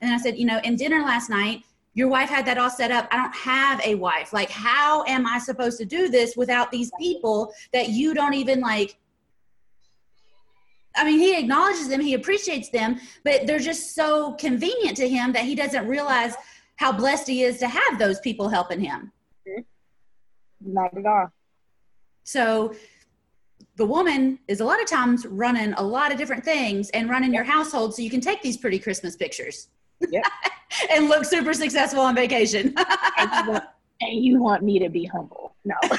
[0.01, 2.69] And then I said, you know, in dinner last night, your wife had that all
[2.69, 3.07] set up.
[3.11, 4.31] I don't have a wife.
[4.33, 8.61] Like, how am I supposed to do this without these people that you don't even
[8.61, 8.97] like?
[10.95, 15.31] I mean, he acknowledges them, he appreciates them, but they're just so convenient to him
[15.33, 16.35] that he doesn't realize
[16.75, 19.11] how blessed he is to have those people helping him.
[20.59, 21.31] Not at all.
[22.23, 22.75] So
[23.75, 27.34] the woman is a lot of times running a lot of different things and running
[27.34, 29.69] your household so you can take these pretty Christmas pictures.
[29.99, 30.23] Yep.
[30.91, 32.75] and look super successful on vacation.
[33.19, 33.63] And you, want,
[34.01, 35.53] and you want me to be humble?
[35.63, 35.75] No.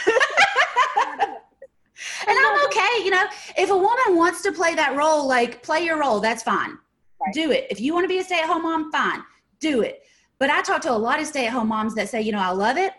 [2.27, 3.25] And I'm okay, you know,
[3.57, 6.79] if a woman wants to play that role, like play your role, that's fine.
[7.21, 7.35] Right.
[7.35, 7.67] Do it.
[7.71, 9.23] If you want to be a stay at home mom, fine,
[9.61, 10.03] do it.
[10.39, 12.39] But I talk to a lot of stay at home moms that say, you know,
[12.39, 12.93] I love it,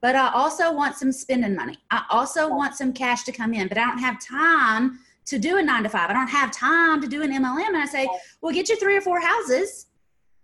[0.00, 1.78] but I also want some spending money.
[1.90, 5.58] I also want some cash to come in, but I don't have time to do
[5.58, 6.10] a nine to five.
[6.10, 7.68] I don't have time to do an MLM.
[7.68, 8.08] And I say,
[8.40, 9.86] well, get you three or four houses.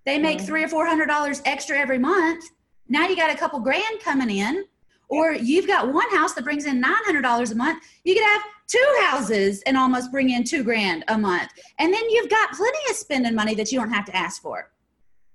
[0.04, 2.44] They make three or four hundred dollars extra every month.
[2.88, 4.64] Now you got a couple grand coming in,
[5.08, 7.82] or you've got one house that brings in nine hundred dollars a month.
[8.04, 12.10] You could have two houses and almost bring in two grand a month, and then
[12.10, 14.70] you've got plenty of spending money that you don't have to ask for.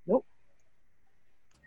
[0.05, 0.23] Nope,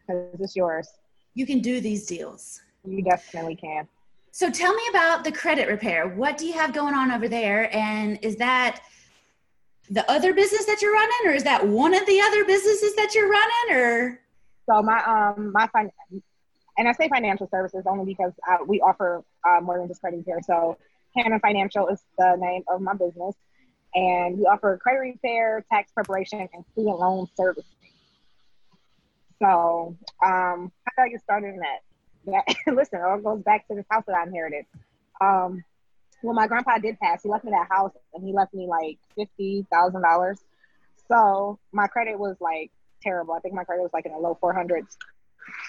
[0.06, 0.88] because it's yours.
[1.34, 2.60] You can do these deals.
[2.84, 3.88] You definitely can.
[4.32, 6.08] So tell me about the credit repair.
[6.08, 7.74] What do you have going on over there?
[7.74, 8.80] And is that
[9.90, 13.14] the other business that you're running, or is that one of the other businesses that
[13.14, 14.20] you're running, or
[14.68, 15.90] So my um my fin-
[16.78, 20.18] and I say financial services only because uh, we offer uh, more than just credit
[20.18, 20.40] repair.
[20.42, 20.78] So
[21.14, 23.34] Hannah Financial is the name of my business,
[23.94, 27.64] and we offer credit repair, tax preparation, and student loan servicing.
[29.42, 31.80] So um, how did I get started in that?
[32.26, 34.64] That listen, it all goes back to this house that I inherited.
[35.20, 35.64] Um,
[36.22, 38.98] when my grandpa did pass, he left me that house, and he left me like
[39.16, 40.38] fifty thousand dollars.
[41.08, 42.70] So my credit was like
[43.02, 43.34] terrible.
[43.34, 44.96] I think my credit was like in the low 400s.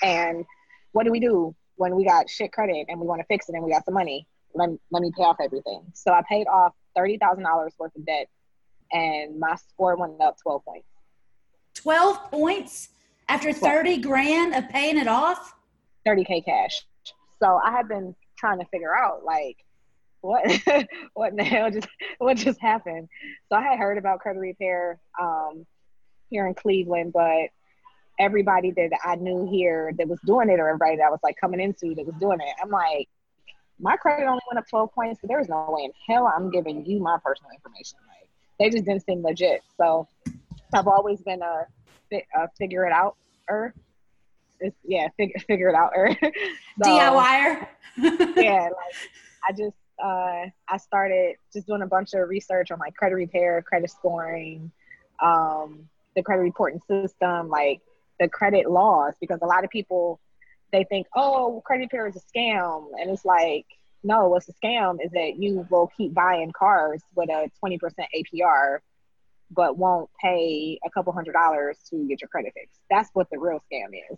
[0.03, 0.45] And
[0.91, 3.55] what do we do when we got shit credit and we want to fix it
[3.55, 4.27] and we got some money?
[4.53, 5.81] Let, let me pay off everything.
[5.95, 8.27] So I paid off $30,000 worth of debt
[8.91, 10.87] and my score went up 12 points.
[11.73, 12.89] 12 points
[13.29, 15.53] after 30 grand of paying it off?
[16.07, 16.85] 30K cash.
[17.39, 19.57] So I had been trying to figure out like,
[20.21, 20.45] what
[21.13, 23.09] what in the hell just what just happened?
[23.49, 25.65] So I had heard about credit repair um,
[26.29, 27.49] here in Cleveland, but
[28.19, 31.35] everybody that I knew here that was doing it, or everybody that I was like
[31.39, 33.09] coming into that was doing it, I'm like,
[33.79, 36.85] my credit only went up 12 points, but there's no way in hell I'm giving
[36.85, 37.97] you my personal information.
[38.07, 39.61] Like, they just didn't seem legit.
[39.77, 40.07] So
[40.73, 41.65] I've always been a,
[42.13, 43.15] a figure it out
[43.49, 43.73] er.
[44.59, 46.15] It's, yeah, figure figure it out er.
[46.83, 47.67] so, DIYer.
[48.37, 48.95] yeah, like
[49.47, 53.61] I just uh, I started just doing a bunch of research on like credit repair,
[53.61, 54.71] credit scoring,
[55.21, 57.81] um, the credit reporting system, like
[58.19, 60.19] the credit laws, because a lot of people
[60.71, 63.65] they think, oh, credit repair is a scam, and it's like,
[64.03, 68.07] no, what's a scam is that you will keep buying cars with a twenty percent
[68.15, 68.79] APR,
[69.53, 72.79] but won't pay a couple hundred dollars to get your credit fixed.
[72.89, 74.17] That's what the real scam is.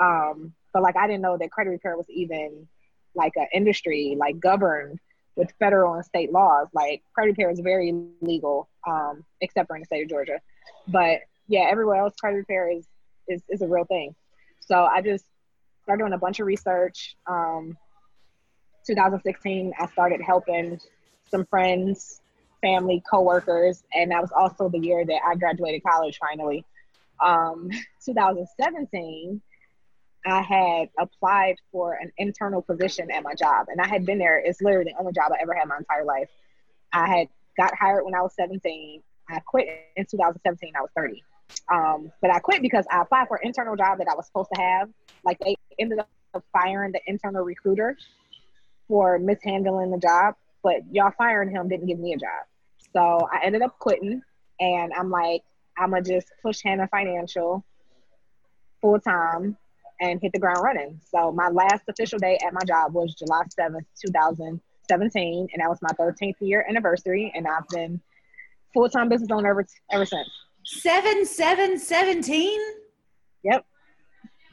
[0.00, 2.68] Um, but like, I didn't know that credit repair was even
[3.14, 5.00] like an industry like governed
[5.36, 6.68] with federal and state laws.
[6.72, 10.40] Like credit repair is very legal, um, except for in the state of Georgia.
[10.88, 12.86] But yeah, everywhere else, credit repair is
[13.28, 14.14] is, is a real thing.
[14.60, 15.24] So I just
[15.82, 17.16] started doing a bunch of research.
[17.26, 17.76] Um,
[18.86, 20.80] 2016, I started helping
[21.30, 22.20] some friends,
[22.66, 26.64] family, coworkers, and that was also the year that I graduated college finally.
[27.24, 27.70] Um,
[28.04, 29.40] 2017,
[30.26, 34.38] I had applied for an internal position at my job, and I had been there.
[34.38, 36.28] It's literally the only job I ever had my entire life.
[36.92, 39.02] I had got hired when I was 17.
[39.28, 40.72] I quit in 2017.
[40.76, 41.22] I was 30.
[41.72, 44.50] Um, but I quit because I applied for an internal job that I was supposed
[44.54, 44.88] to have.
[45.24, 46.08] Like they ended up
[46.52, 47.96] firing the internal recruiter
[48.88, 52.46] for mishandling the job, but y'all firing him didn't give me a job.
[52.96, 54.22] So I ended up quitting,
[54.58, 55.42] and I'm like,
[55.76, 57.62] I'm gonna just push Hannah Financial
[58.80, 59.58] full time
[60.00, 60.98] and hit the ground running.
[61.04, 65.78] So my last official day at my job was July 7th, 2017, and that was
[65.82, 68.00] my 13th year anniversary, and I've been
[68.72, 70.28] full time business owner ever, ever since.
[70.64, 72.58] Seven seven seventeen.
[73.44, 73.64] Yep.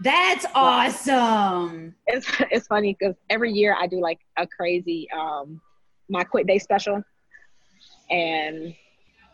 [0.01, 1.95] That's awesome.
[2.07, 5.61] It's it's funny because every year I do like a crazy um
[6.09, 7.01] my quit day special,
[8.13, 8.75] and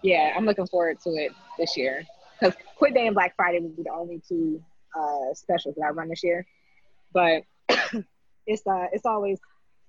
[0.02, 2.06] yeah, I'm looking forward to it this year
[2.40, 4.64] because quit day and Black Friday will be the only two
[4.98, 6.46] uh, specials that I run this year.
[7.14, 7.44] But
[8.48, 9.40] it's uh it's always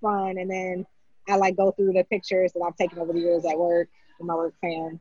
[0.02, 0.86] fun, and then
[1.28, 4.26] I like go through the pictures that I've taken over the years at work with
[4.26, 4.98] my work fam.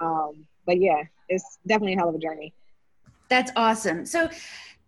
[0.00, 2.52] Um, but yeah, it's definitely a hell of a journey.
[3.28, 4.06] That's awesome.
[4.06, 4.30] So,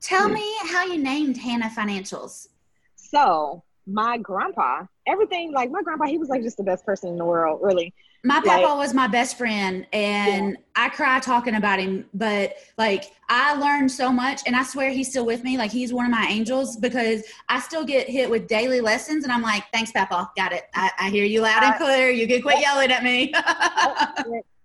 [0.01, 2.49] tell me how you named Hannah Financials.
[2.95, 7.17] So my grandpa, everything like my grandpa, he was like just the best person in
[7.17, 7.95] the world, really.
[8.25, 10.57] My papa like, was my best friend, and yeah.
[10.75, 12.05] I cry talking about him.
[12.13, 15.57] But like, I learned so much, and I swear he's still with me.
[15.57, 19.33] Like, he's one of my angels because I still get hit with daily lessons, and
[19.33, 20.65] I'm like, "Thanks, Papa, got it.
[20.75, 22.11] I, I hear you loud and clear.
[22.11, 23.33] You can quit yelling at me."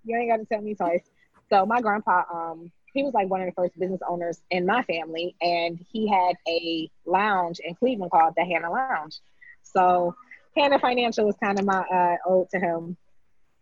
[0.04, 1.04] you ain't got to tell me twice.
[1.50, 4.84] So my grandpa, um, he was like one of the first business owners in my
[4.84, 9.20] family, and he had a lounge in Cleveland called the Hannah Lounge.
[9.64, 10.16] So
[10.56, 12.98] Hannah Financial was kind of my uh, ode to him,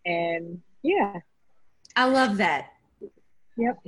[0.05, 1.19] and yeah,
[1.95, 2.73] I love that.
[3.57, 3.79] Yep.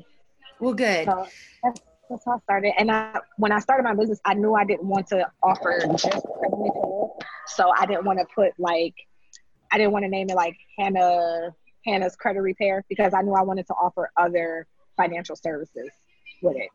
[0.59, 1.05] Well, good.
[1.05, 1.27] So
[1.63, 2.73] that's, that's how I started.
[2.77, 6.23] And I, when I started my business, I knew I didn't want to offer just
[6.23, 6.71] credit.
[7.47, 8.93] so I didn't want to put like,
[9.71, 11.53] I didn't want to name it like Hannah
[11.85, 15.89] Hannah's Credit Repair because I knew I wanted to offer other financial services
[16.41, 16.69] with it.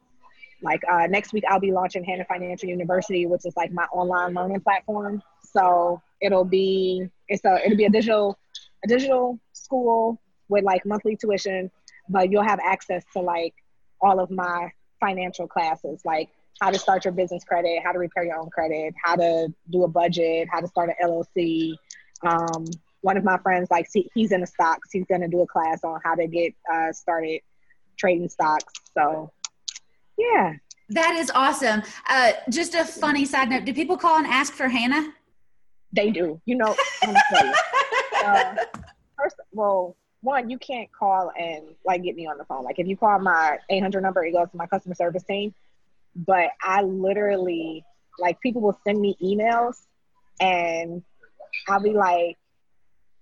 [0.62, 4.34] Like uh, next week, I'll be launching Hannah Financial University, which is like my online
[4.34, 5.22] learning platform.
[5.52, 8.36] So it'll be it's a it'll be a digital
[8.84, 11.70] a digital school with like monthly tuition,
[12.08, 13.54] but you'll have access to like
[14.00, 16.28] all of my financial classes, like
[16.60, 19.84] how to start your business credit, how to repair your own credit, how to do
[19.84, 21.74] a budget, how to start an LLC.
[22.26, 22.64] Um,
[23.02, 26.00] one of my friends, like he's in the stocks, he's gonna do a class on
[26.02, 27.42] how to get uh, started
[27.98, 28.72] trading stocks.
[28.94, 29.30] So,
[30.16, 30.54] yeah.
[30.90, 31.82] That is awesome.
[32.08, 35.12] Uh, just a funny side note: Do people call and ask for Hannah?
[35.92, 36.40] They do.
[36.46, 36.76] You know,
[38.24, 38.54] uh,
[39.18, 42.64] first, well, one, you can't call and like get me on the phone.
[42.64, 45.54] Like if you call my 800 number, it goes to my customer service team.
[46.16, 47.84] But I literally,
[48.18, 49.76] like, people will send me emails,
[50.40, 51.02] and
[51.68, 52.38] I'll be like,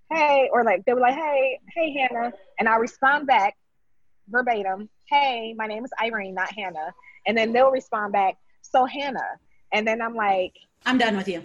[0.09, 3.56] "Hey," or like they'll be like, "Hey, hey, Hannah," and I respond back
[4.29, 6.93] verbatim, hey, my name is Irene, not Hannah.
[7.25, 9.39] And then they'll respond back, so Hannah.
[9.73, 10.53] And then I'm like,
[10.85, 11.43] I'm done with you.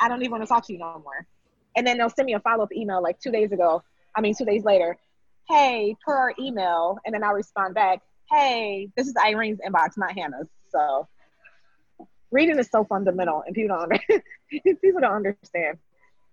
[0.00, 1.26] I don't even want to talk to you no more.
[1.76, 3.82] And then they'll send me a follow up email like two days ago.
[4.16, 4.96] I mean, two days later,
[5.48, 6.98] hey, per our email.
[7.04, 10.48] And then I'll respond back, hey, this is Irene's inbox, not Hannah's.
[10.70, 11.08] So
[12.30, 14.22] reading is so fundamental and people don't,
[14.80, 15.78] people don't understand.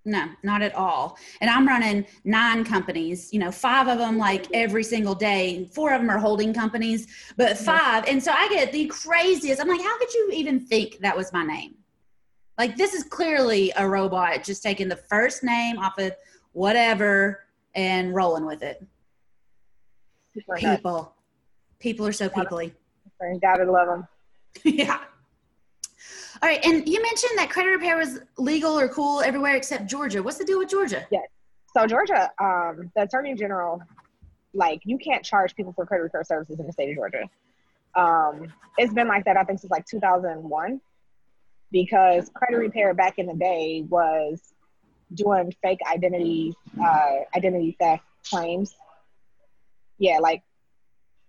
[0.04, 1.18] No, not at all.
[1.42, 5.70] And I'm running nine companies, you know, five of them like every single day.
[5.74, 8.06] Four of them are holding companies, but five.
[8.08, 9.62] And so I get the craziest.
[9.62, 11.76] I'm like, how could you even think that was my name?
[12.58, 16.14] Like, this is clearly a robot just taking the first name off of
[16.54, 18.84] whatever and rolling with it.
[20.58, 21.14] People,
[21.80, 22.72] people are so peoply.
[23.22, 24.08] You gotta love them.
[24.64, 25.00] yeah.
[26.42, 30.24] All right, and you mentioned that credit repair was legal or cool everywhere except Georgia.
[30.24, 31.06] What's the deal with Georgia?
[31.12, 31.20] Yeah.
[31.76, 33.82] So Georgia, um, the attorney general,
[34.54, 37.30] like you can't charge people for credit repair services in the state of Georgia.
[37.96, 40.82] Um, it's been like that, I think, since like 2001,
[41.72, 44.42] because credit repair back in the day was
[45.14, 48.76] doing fake identity, uh, identity theft claims.
[49.98, 50.42] Yeah, like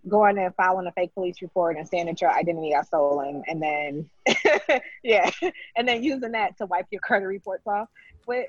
[0.07, 3.61] going and filing a fake police report and saying that your identity got stolen, and
[3.61, 4.09] then
[5.03, 5.29] yeah,
[5.75, 7.89] and then using that to wipe your credit reports off
[8.27, 8.47] with.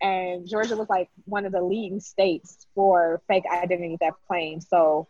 [0.00, 4.66] And Georgia was like one of the leading states for fake identity theft claims.
[4.68, 5.08] So,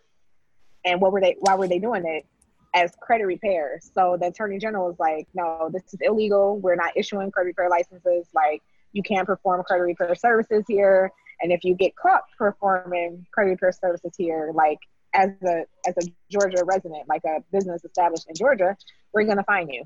[0.84, 1.36] and what were they?
[1.40, 2.26] Why were they doing it?
[2.74, 3.80] As credit repair.
[3.80, 6.58] So the attorney general was like, "No, this is illegal.
[6.58, 8.26] We're not issuing credit repair licenses.
[8.34, 11.10] Like, you can't perform credit repair services here.
[11.42, 14.78] And if you get caught performing credit repair services here, like
[15.14, 18.76] as a as a Georgia resident, like a business established in Georgia,
[19.12, 19.84] we're gonna fine you.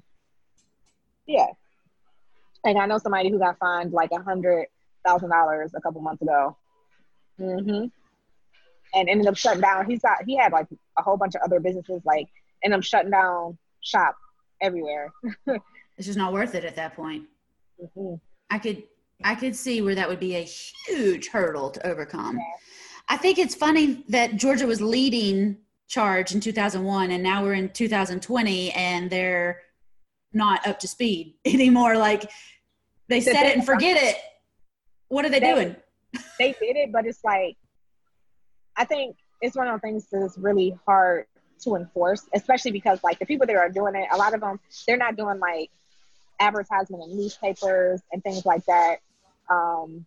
[1.26, 1.48] Yeah.
[2.64, 4.66] And I know somebody who got fined like a hundred
[5.06, 6.56] thousand dollars a couple months ago.
[7.38, 7.84] hmm
[8.94, 9.88] And ended up shutting down.
[9.88, 10.66] He's got he had like
[10.98, 12.26] a whole bunch of other businesses, like
[12.64, 14.16] ended up shutting down shop
[14.60, 15.12] everywhere.
[15.96, 17.24] It's just not worth it at that point.
[17.96, 18.14] hmm
[18.50, 18.84] I could
[19.24, 20.42] I could see where that would be a
[20.86, 22.38] huge hurdle to overcome.
[23.08, 25.56] I think it's funny that Georgia was leading
[25.88, 29.60] charge in 2001 and now we're in 2020 and they're
[30.34, 32.30] not up to speed anymore like
[33.08, 34.16] they said it and forget it.
[35.08, 35.76] What are they They- doing?
[36.38, 37.56] they did it, but it's like
[38.76, 41.26] I think it's one of those things that's really hard
[41.64, 44.60] to enforce, especially because like the people that are doing it, a lot of them
[44.86, 45.70] they're not doing like
[46.40, 48.98] advertisement in newspapers and things like that.
[49.50, 50.06] Um,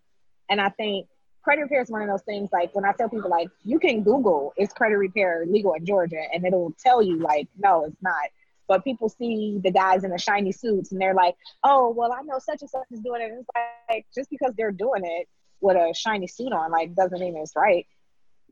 [0.49, 1.07] and I think
[1.43, 4.03] credit repair is one of those things like when I tell people like you can
[4.03, 8.29] Google is credit repair legal in Georgia and it'll tell you like no it's not.
[8.67, 12.21] But people see the guys in the shiny suits and they're like, oh well I
[12.23, 13.31] know such and such is doing it.
[13.31, 13.49] And it's
[13.89, 15.27] like just because they're doing it
[15.59, 17.85] with a shiny suit on like doesn't mean it's right.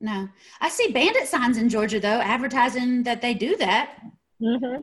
[0.02, 0.30] No.
[0.62, 4.00] I see bandit signs in Georgia though advertising that they do that.
[4.42, 4.82] Mm-hmm.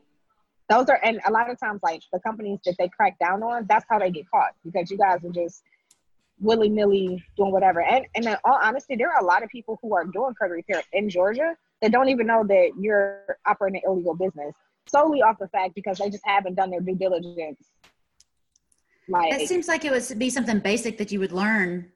[0.68, 3.66] Those are, and a lot of times, like the companies that they crack down on,
[3.68, 5.62] that's how they get caught because you guys are just
[6.40, 7.82] willy nilly doing whatever.
[7.82, 10.54] And, and in all honesty, there are a lot of people who are doing credit
[10.54, 14.54] repair in Georgia that don't even know that you're operating an illegal business
[14.86, 17.60] solely off the fact because they just haven't done their due diligence.
[19.08, 21.90] Like, That seems like it would be something basic that you would learn.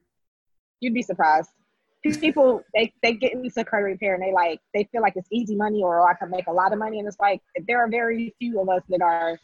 [0.81, 1.51] you'd be surprised.
[2.03, 5.55] People they they get into credit repair and they like they feel like it's easy
[5.55, 8.35] money or I can make a lot of money and it's like there are very
[8.39, 9.39] few of us that are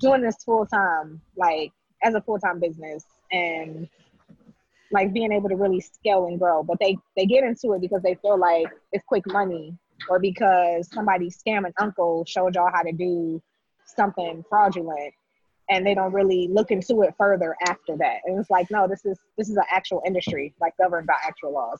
[0.00, 1.70] doing this full time like
[2.02, 3.88] as a full time business and
[4.92, 6.62] like being able to really scale and grow.
[6.62, 9.76] But they they get into it because they feel like it's quick money
[10.08, 13.42] or because somebody's scamming uncle showed y'all how to do
[13.84, 15.14] something fraudulent
[15.68, 18.18] and they don't really look into it further after that.
[18.24, 21.52] And it's like, no, this is this is an actual industry, like governed by actual
[21.52, 21.78] laws.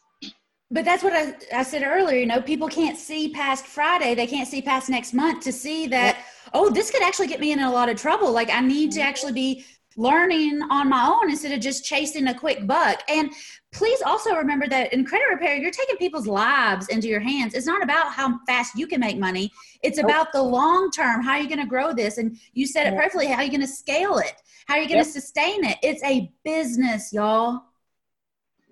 [0.70, 2.18] But that's what I, I said earlier.
[2.18, 4.16] You know, people can't see past Friday.
[4.16, 7.52] They can't see past next month to see that, oh, this could actually get me
[7.52, 8.32] in a lot of trouble.
[8.32, 9.08] Like, I need to mm-hmm.
[9.08, 9.64] actually be
[9.96, 13.02] learning on my own instead of just chasing a quick buck.
[13.08, 13.32] And
[13.72, 17.54] please also remember that in credit repair, you're taking people's lives into your hands.
[17.54, 19.50] It's not about how fast you can make money,
[19.82, 21.22] it's about the long term.
[21.22, 22.18] How are you going to grow this?
[22.18, 23.26] And you said it perfectly.
[23.26, 24.34] How are you going to scale it?
[24.66, 25.14] How are you going to Yep.
[25.14, 25.78] sustain it?
[25.82, 27.62] It's a business, y'all.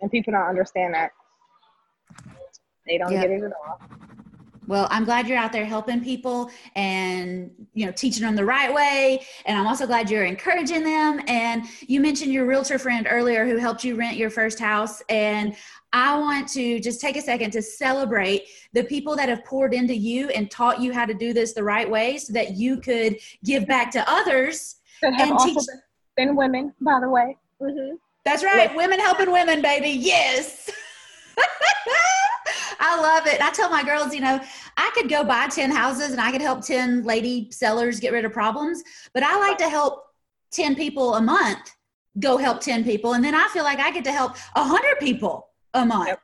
[0.00, 1.12] And people don't understand that.
[2.86, 3.22] They don't Yeah.
[3.22, 3.80] get it at all.
[4.66, 8.72] Well, I'm glad you're out there helping people and you know teaching them the right
[8.72, 9.24] way.
[9.46, 11.20] And I'm also glad you're encouraging them.
[11.26, 15.02] And you mentioned your realtor friend earlier who helped you rent your first house.
[15.08, 15.54] And
[15.92, 19.94] I want to just take a second to celebrate the people that have poured into
[19.94, 23.16] you and taught you how to do this the right way so that you could
[23.44, 24.76] give back to others.
[25.02, 25.66] That have And also teach-
[26.16, 27.36] been, women, by the way.
[27.60, 27.96] Mm-hmm.
[28.24, 28.74] That's right.
[28.74, 29.90] Women helping women, baby.
[29.90, 30.70] Yes.
[32.80, 33.40] I love it.
[33.40, 34.40] I tell my girls, you know,
[34.76, 38.24] I could go buy 10 houses and I could help 10 lady sellers get rid
[38.24, 38.82] of problems,
[39.12, 40.04] but I like to help
[40.52, 41.74] 10 people a month
[42.20, 43.14] go help 10 people.
[43.14, 46.08] And then I feel like I get to help 100 people a month.
[46.08, 46.20] Yep.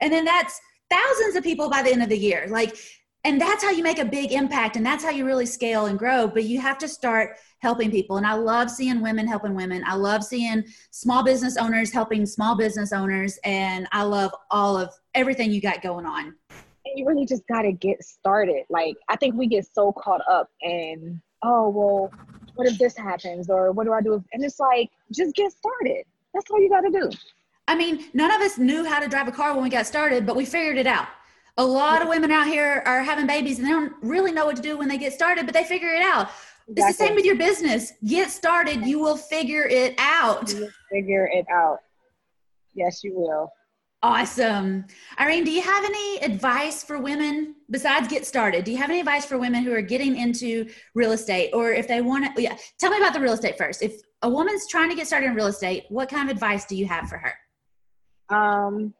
[0.00, 0.60] And then that's
[0.90, 2.46] thousands of people by the end of the year.
[2.48, 2.76] Like,
[3.24, 5.98] and that's how you make a big impact and that's how you really scale and
[5.98, 6.28] grow.
[6.28, 8.18] But you have to start helping people.
[8.18, 9.82] And I love seeing women helping women.
[9.86, 13.38] I love seeing small business owners helping small business owners.
[13.42, 16.34] And I love all of everything you got going on.
[16.50, 18.64] And you really just got to get started.
[18.68, 22.12] Like, I think we get so caught up in, oh, well,
[22.56, 23.48] what if this happens?
[23.48, 24.22] Or what do I do?
[24.34, 26.04] And it's like, just get started.
[26.34, 27.10] That's all you got to do.
[27.66, 30.26] I mean, none of us knew how to drive a car when we got started,
[30.26, 31.08] but we figured it out.
[31.56, 34.56] A lot of women out here are having babies and they don't really know what
[34.56, 36.30] to do when they get started, but they figure it out.
[36.66, 36.74] Exactly.
[36.76, 37.92] It's the same with your business.
[38.04, 40.52] Get started, you will figure it out.
[40.90, 41.78] figure it out.
[42.74, 43.52] Yes, you will.
[44.02, 44.84] Awesome.
[45.18, 48.64] Irene, do you have any advice for women besides get started?
[48.64, 51.88] Do you have any advice for women who are getting into real estate or if
[51.88, 52.42] they want to?
[52.42, 53.82] Yeah, tell me about the real estate first.
[53.82, 56.76] If a woman's trying to get started in real estate, what kind of advice do
[56.76, 58.36] you have for her?
[58.36, 58.92] Um,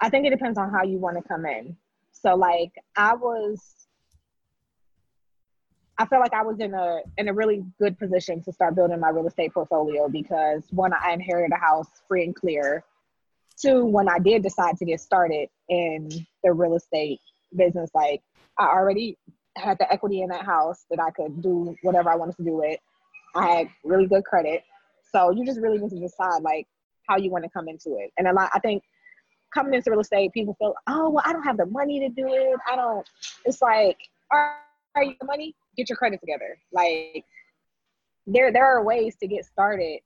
[0.00, 1.76] I think it depends on how you want to come in.
[2.12, 3.60] So, like, I was,
[5.98, 9.00] I felt like I was in a in a really good position to start building
[9.00, 12.84] my real estate portfolio because one, I inherited a house free and clear
[13.62, 16.08] two, when I did decide to get started in
[16.42, 17.20] the real estate
[17.56, 18.22] business, like
[18.58, 19.16] I already
[19.56, 22.56] had the equity in that house that I could do whatever I wanted to do
[22.56, 22.78] with.
[23.34, 24.62] I had really good credit.
[25.12, 26.66] So you just really need to decide like
[27.08, 28.12] how you want to come into it.
[28.18, 28.82] And a lot I think
[29.52, 32.26] coming into real estate, people feel, oh well, I don't have the money to do
[32.28, 32.58] it.
[32.70, 33.06] I don't
[33.44, 33.98] it's like,
[34.30, 34.56] are,
[34.94, 35.54] are you the money?
[35.76, 36.58] Get your credit together.
[36.72, 37.24] Like
[38.26, 40.00] there there are ways to get started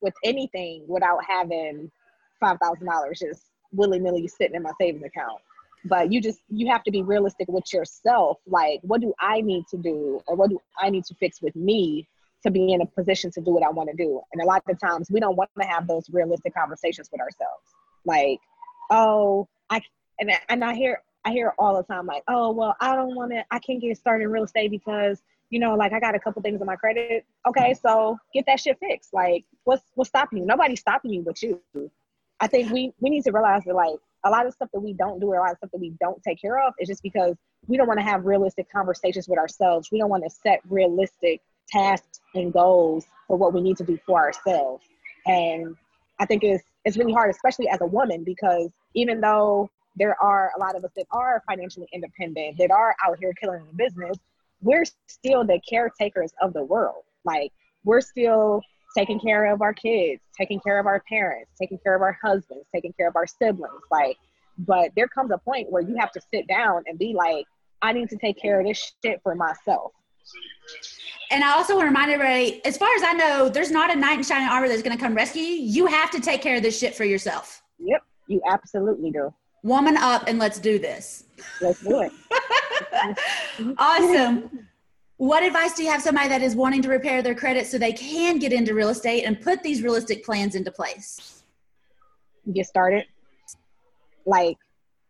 [0.00, 1.90] with anything without having
[2.40, 5.40] five thousand dollars just willy nilly sitting in my savings account.
[5.84, 8.38] But you just you have to be realistic with yourself.
[8.46, 11.56] Like, what do I need to do, or what do I need to fix with
[11.56, 12.06] me
[12.42, 14.20] to be in a position to do what I want to do?
[14.32, 17.64] And a lot of times we don't want to have those realistic conversations with ourselves.
[18.04, 18.40] Like,
[18.90, 19.80] oh, I
[20.18, 23.32] and and I hear I hear all the time like, oh well, I don't want
[23.32, 25.20] to, I can't get started in real estate because
[25.50, 27.26] you know, like I got a couple things on my credit.
[27.46, 29.12] Okay, so get that shit fixed.
[29.12, 30.46] Like, what's what's stopping you?
[30.46, 31.60] Nobody's stopping you but you.
[32.40, 34.92] I think we we need to realize that like a lot of stuff that we
[34.92, 37.02] don't do or a lot of stuff that we don't take care of is just
[37.02, 37.36] because
[37.66, 39.90] we don't want to have realistic conversations with ourselves.
[39.90, 43.98] We don't want to set realistic tasks and goals for what we need to do
[44.06, 44.84] for ourselves.
[45.26, 45.76] And
[46.18, 50.52] I think it's it's really hard, especially as a woman, because even though there are
[50.56, 54.16] a lot of us that are financially independent, that are out here killing the business,
[54.62, 57.04] we're still the caretakers of the world.
[57.24, 57.52] Like
[57.84, 58.62] we're still
[58.96, 62.64] taking care of our kids, taking care of our parents, taking care of our husbands,
[62.74, 63.82] taking care of our siblings.
[63.90, 64.16] Like,
[64.58, 67.46] but there comes a point where you have to sit down and be like,
[67.82, 69.92] I need to take care of this shit for myself.
[71.30, 73.96] And I also want to remind everybody, as far as I know, there's not a
[73.96, 75.62] knight in shining armor that's going to come rescue you.
[75.62, 77.62] You have to take care of this shit for yourself.
[77.78, 79.32] Yep, you absolutely do.
[79.62, 81.24] Woman up and let's do this.
[81.60, 82.12] Let's do it.
[83.78, 84.66] awesome.
[85.18, 87.92] What advice do you have somebody that is wanting to repair their credit so they
[87.92, 91.42] can get into real estate and put these realistic plans into place?
[92.52, 93.04] Get started.
[94.24, 94.56] Like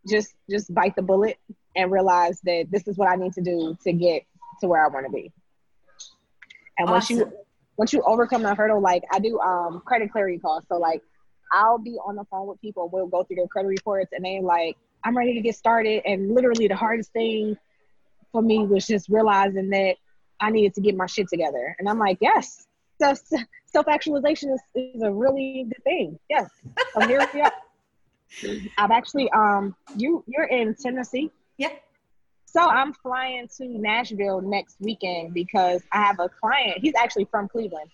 [0.08, 1.38] just just bite the bullet
[1.76, 4.24] and realize that this is what I need to do to get
[4.60, 5.32] to where I want to be.
[6.78, 7.30] And once you
[7.76, 10.64] once you overcome the hurdle, like I do um credit clarity calls.
[10.68, 11.02] So like
[11.52, 14.40] I'll be on the phone with people, we'll go through their credit reports and they
[14.40, 16.02] like, I'm ready to get started.
[16.04, 17.56] And literally the hardest thing
[18.32, 19.96] for me was just realizing that
[20.40, 21.74] I needed to get my shit together.
[21.78, 22.66] And I'm like, yes,
[22.98, 26.18] self actualization is, is a really good thing.
[26.28, 26.50] Yes.
[26.94, 27.52] So here we are.
[28.78, 31.30] I've actually um you you're in Tennessee.
[31.58, 31.70] Yeah.
[32.52, 36.78] So I'm flying to Nashville next weekend because I have a client.
[36.78, 37.90] He's actually from Cleveland,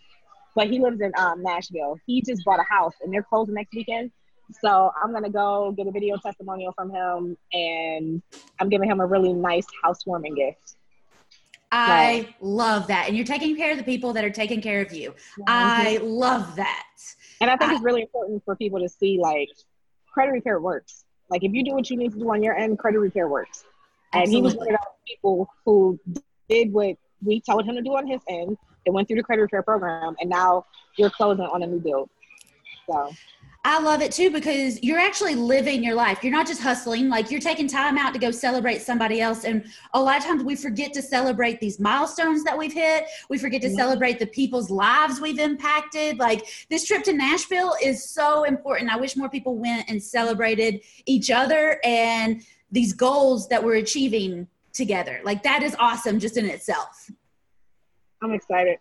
[0.55, 1.99] but he lives in um, Nashville.
[2.07, 4.11] He just bought a house and they're closing next weekend.
[4.63, 8.23] So I'm gonna go get a video testimonial from him, and
[8.61, 10.77] I'm giving him a really nice housewarming gift.
[11.73, 14.93] I love that, and you're taking care of the people that are taking care of
[14.95, 15.15] you.
[15.49, 16.87] I love that.
[17.41, 19.51] And I think I, it's really important for people to see like
[20.15, 21.05] credit repair works.
[21.29, 23.65] Like if you do what you need to do on your end, credit repair works.
[24.13, 24.37] And absolutely.
[24.37, 26.01] he was one of those people who
[26.49, 28.57] did what we told him to do on his end.
[28.85, 30.65] It went through the credit repair program, and now
[30.97, 32.09] you're closing on a new build.
[32.89, 33.11] So
[33.69, 36.23] I love it too because you're actually living your life.
[36.23, 39.43] You're not just hustling, like you're taking time out to go celebrate somebody else.
[39.43, 43.07] And a lot of times we forget to celebrate these milestones that we've hit.
[43.29, 46.19] We forget to celebrate the people's lives we've impacted.
[46.19, 48.89] Like this trip to Nashville is so important.
[48.89, 54.49] I wish more people went and celebrated each other and these goals that we're achieving
[54.73, 55.21] together.
[55.25, 57.11] Like that is awesome just in itself.
[58.23, 58.79] I'm excited.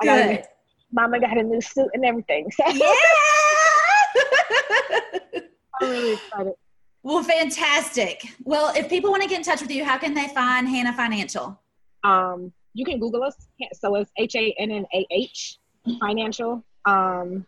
[0.00, 0.36] I Good.
[0.36, 0.48] Got a,
[0.92, 2.50] Mama got a new suit and everything.
[2.50, 2.64] So.
[2.68, 2.90] Yeah.
[5.82, 6.52] I'm really excited.
[7.02, 8.22] Well, fantastic.
[8.44, 10.92] Well, if people want to get in touch with you, how can they find Hannah
[10.92, 11.58] Financial?
[12.04, 13.34] Um, you can Google us.
[13.72, 15.58] So it's H A N N A H
[16.00, 16.62] Financial.
[16.84, 17.46] Um,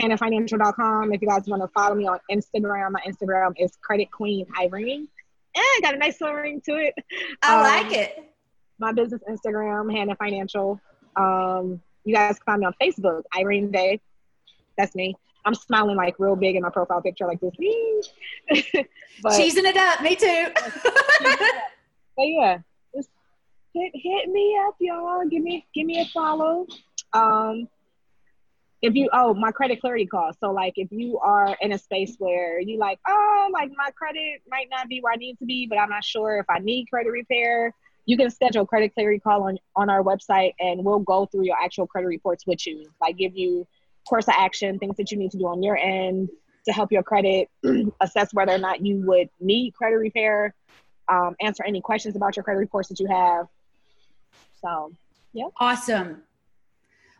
[0.00, 1.12] HannahFinancial.com.
[1.12, 5.08] If you guys want to follow me on Instagram, my Instagram is Credit Queen Irene.
[5.54, 6.94] And got a nice little ring to it.
[7.42, 8.32] I um, like it.
[8.78, 10.80] My business Instagram, Hannah Financial.
[11.16, 14.00] Um, you guys can find me on Facebook, Irene Day.
[14.78, 15.14] That's me.
[15.44, 17.52] I'm smiling like real big in my profile picture like this.
[19.22, 20.46] but, Cheesing it up, me too.
[22.16, 22.58] but yeah,
[22.94, 23.08] just
[23.74, 25.26] hit hit me up, y'all.
[25.28, 26.66] Give me give me a follow.
[27.12, 27.68] Um,
[28.82, 30.32] if you oh my credit clarity call.
[30.40, 34.42] So like if you are in a space where you like oh like my credit
[34.48, 36.86] might not be where I need to be, but I'm not sure if I need
[36.86, 37.74] credit repair.
[38.06, 41.56] You can schedule credit clarity call on on our website, and we'll go through your
[41.62, 42.90] actual credit reports with you.
[43.00, 43.66] Like give you
[44.08, 46.30] course of action, things that you need to do on your end
[46.66, 47.48] to help your credit,
[48.00, 50.54] assess whether or not you would need credit repair,
[51.08, 53.46] um, answer any questions about your credit reports that you have.
[54.60, 54.92] So,
[55.32, 55.46] yeah.
[55.58, 56.22] Awesome.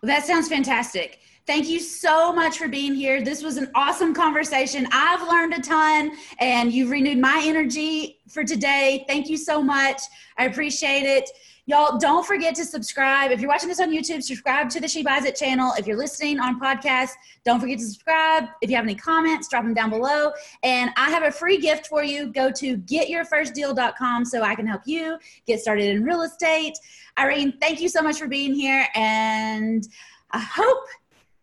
[0.03, 1.21] That sounds fantastic.
[1.47, 3.23] Thank you so much for being here.
[3.23, 4.87] This was an awesome conversation.
[4.93, 9.05] I've learned a ton and you've renewed my energy for today.
[9.07, 10.01] Thank you so much.
[10.39, 11.29] I appreciate it.
[11.67, 13.31] Y'all, don't forget to subscribe.
[13.31, 15.73] If you're watching this on YouTube, subscribe to the She Buys It channel.
[15.79, 17.11] If you're listening on podcast,
[17.45, 18.45] don't forget to subscribe.
[18.63, 20.33] If you have any comments, drop them down below.
[20.63, 22.33] And I have a free gift for you.
[22.33, 26.77] Go to getyourfirstdeal.com so I can help you get started in real estate.
[27.21, 28.89] Irene, thank you so much for being here.
[28.95, 29.87] And
[30.31, 30.87] I hope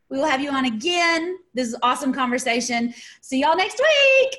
[0.10, 1.38] we will have you on again.
[1.54, 2.96] This is awesome conversation.
[3.22, 4.38] See y'all next week.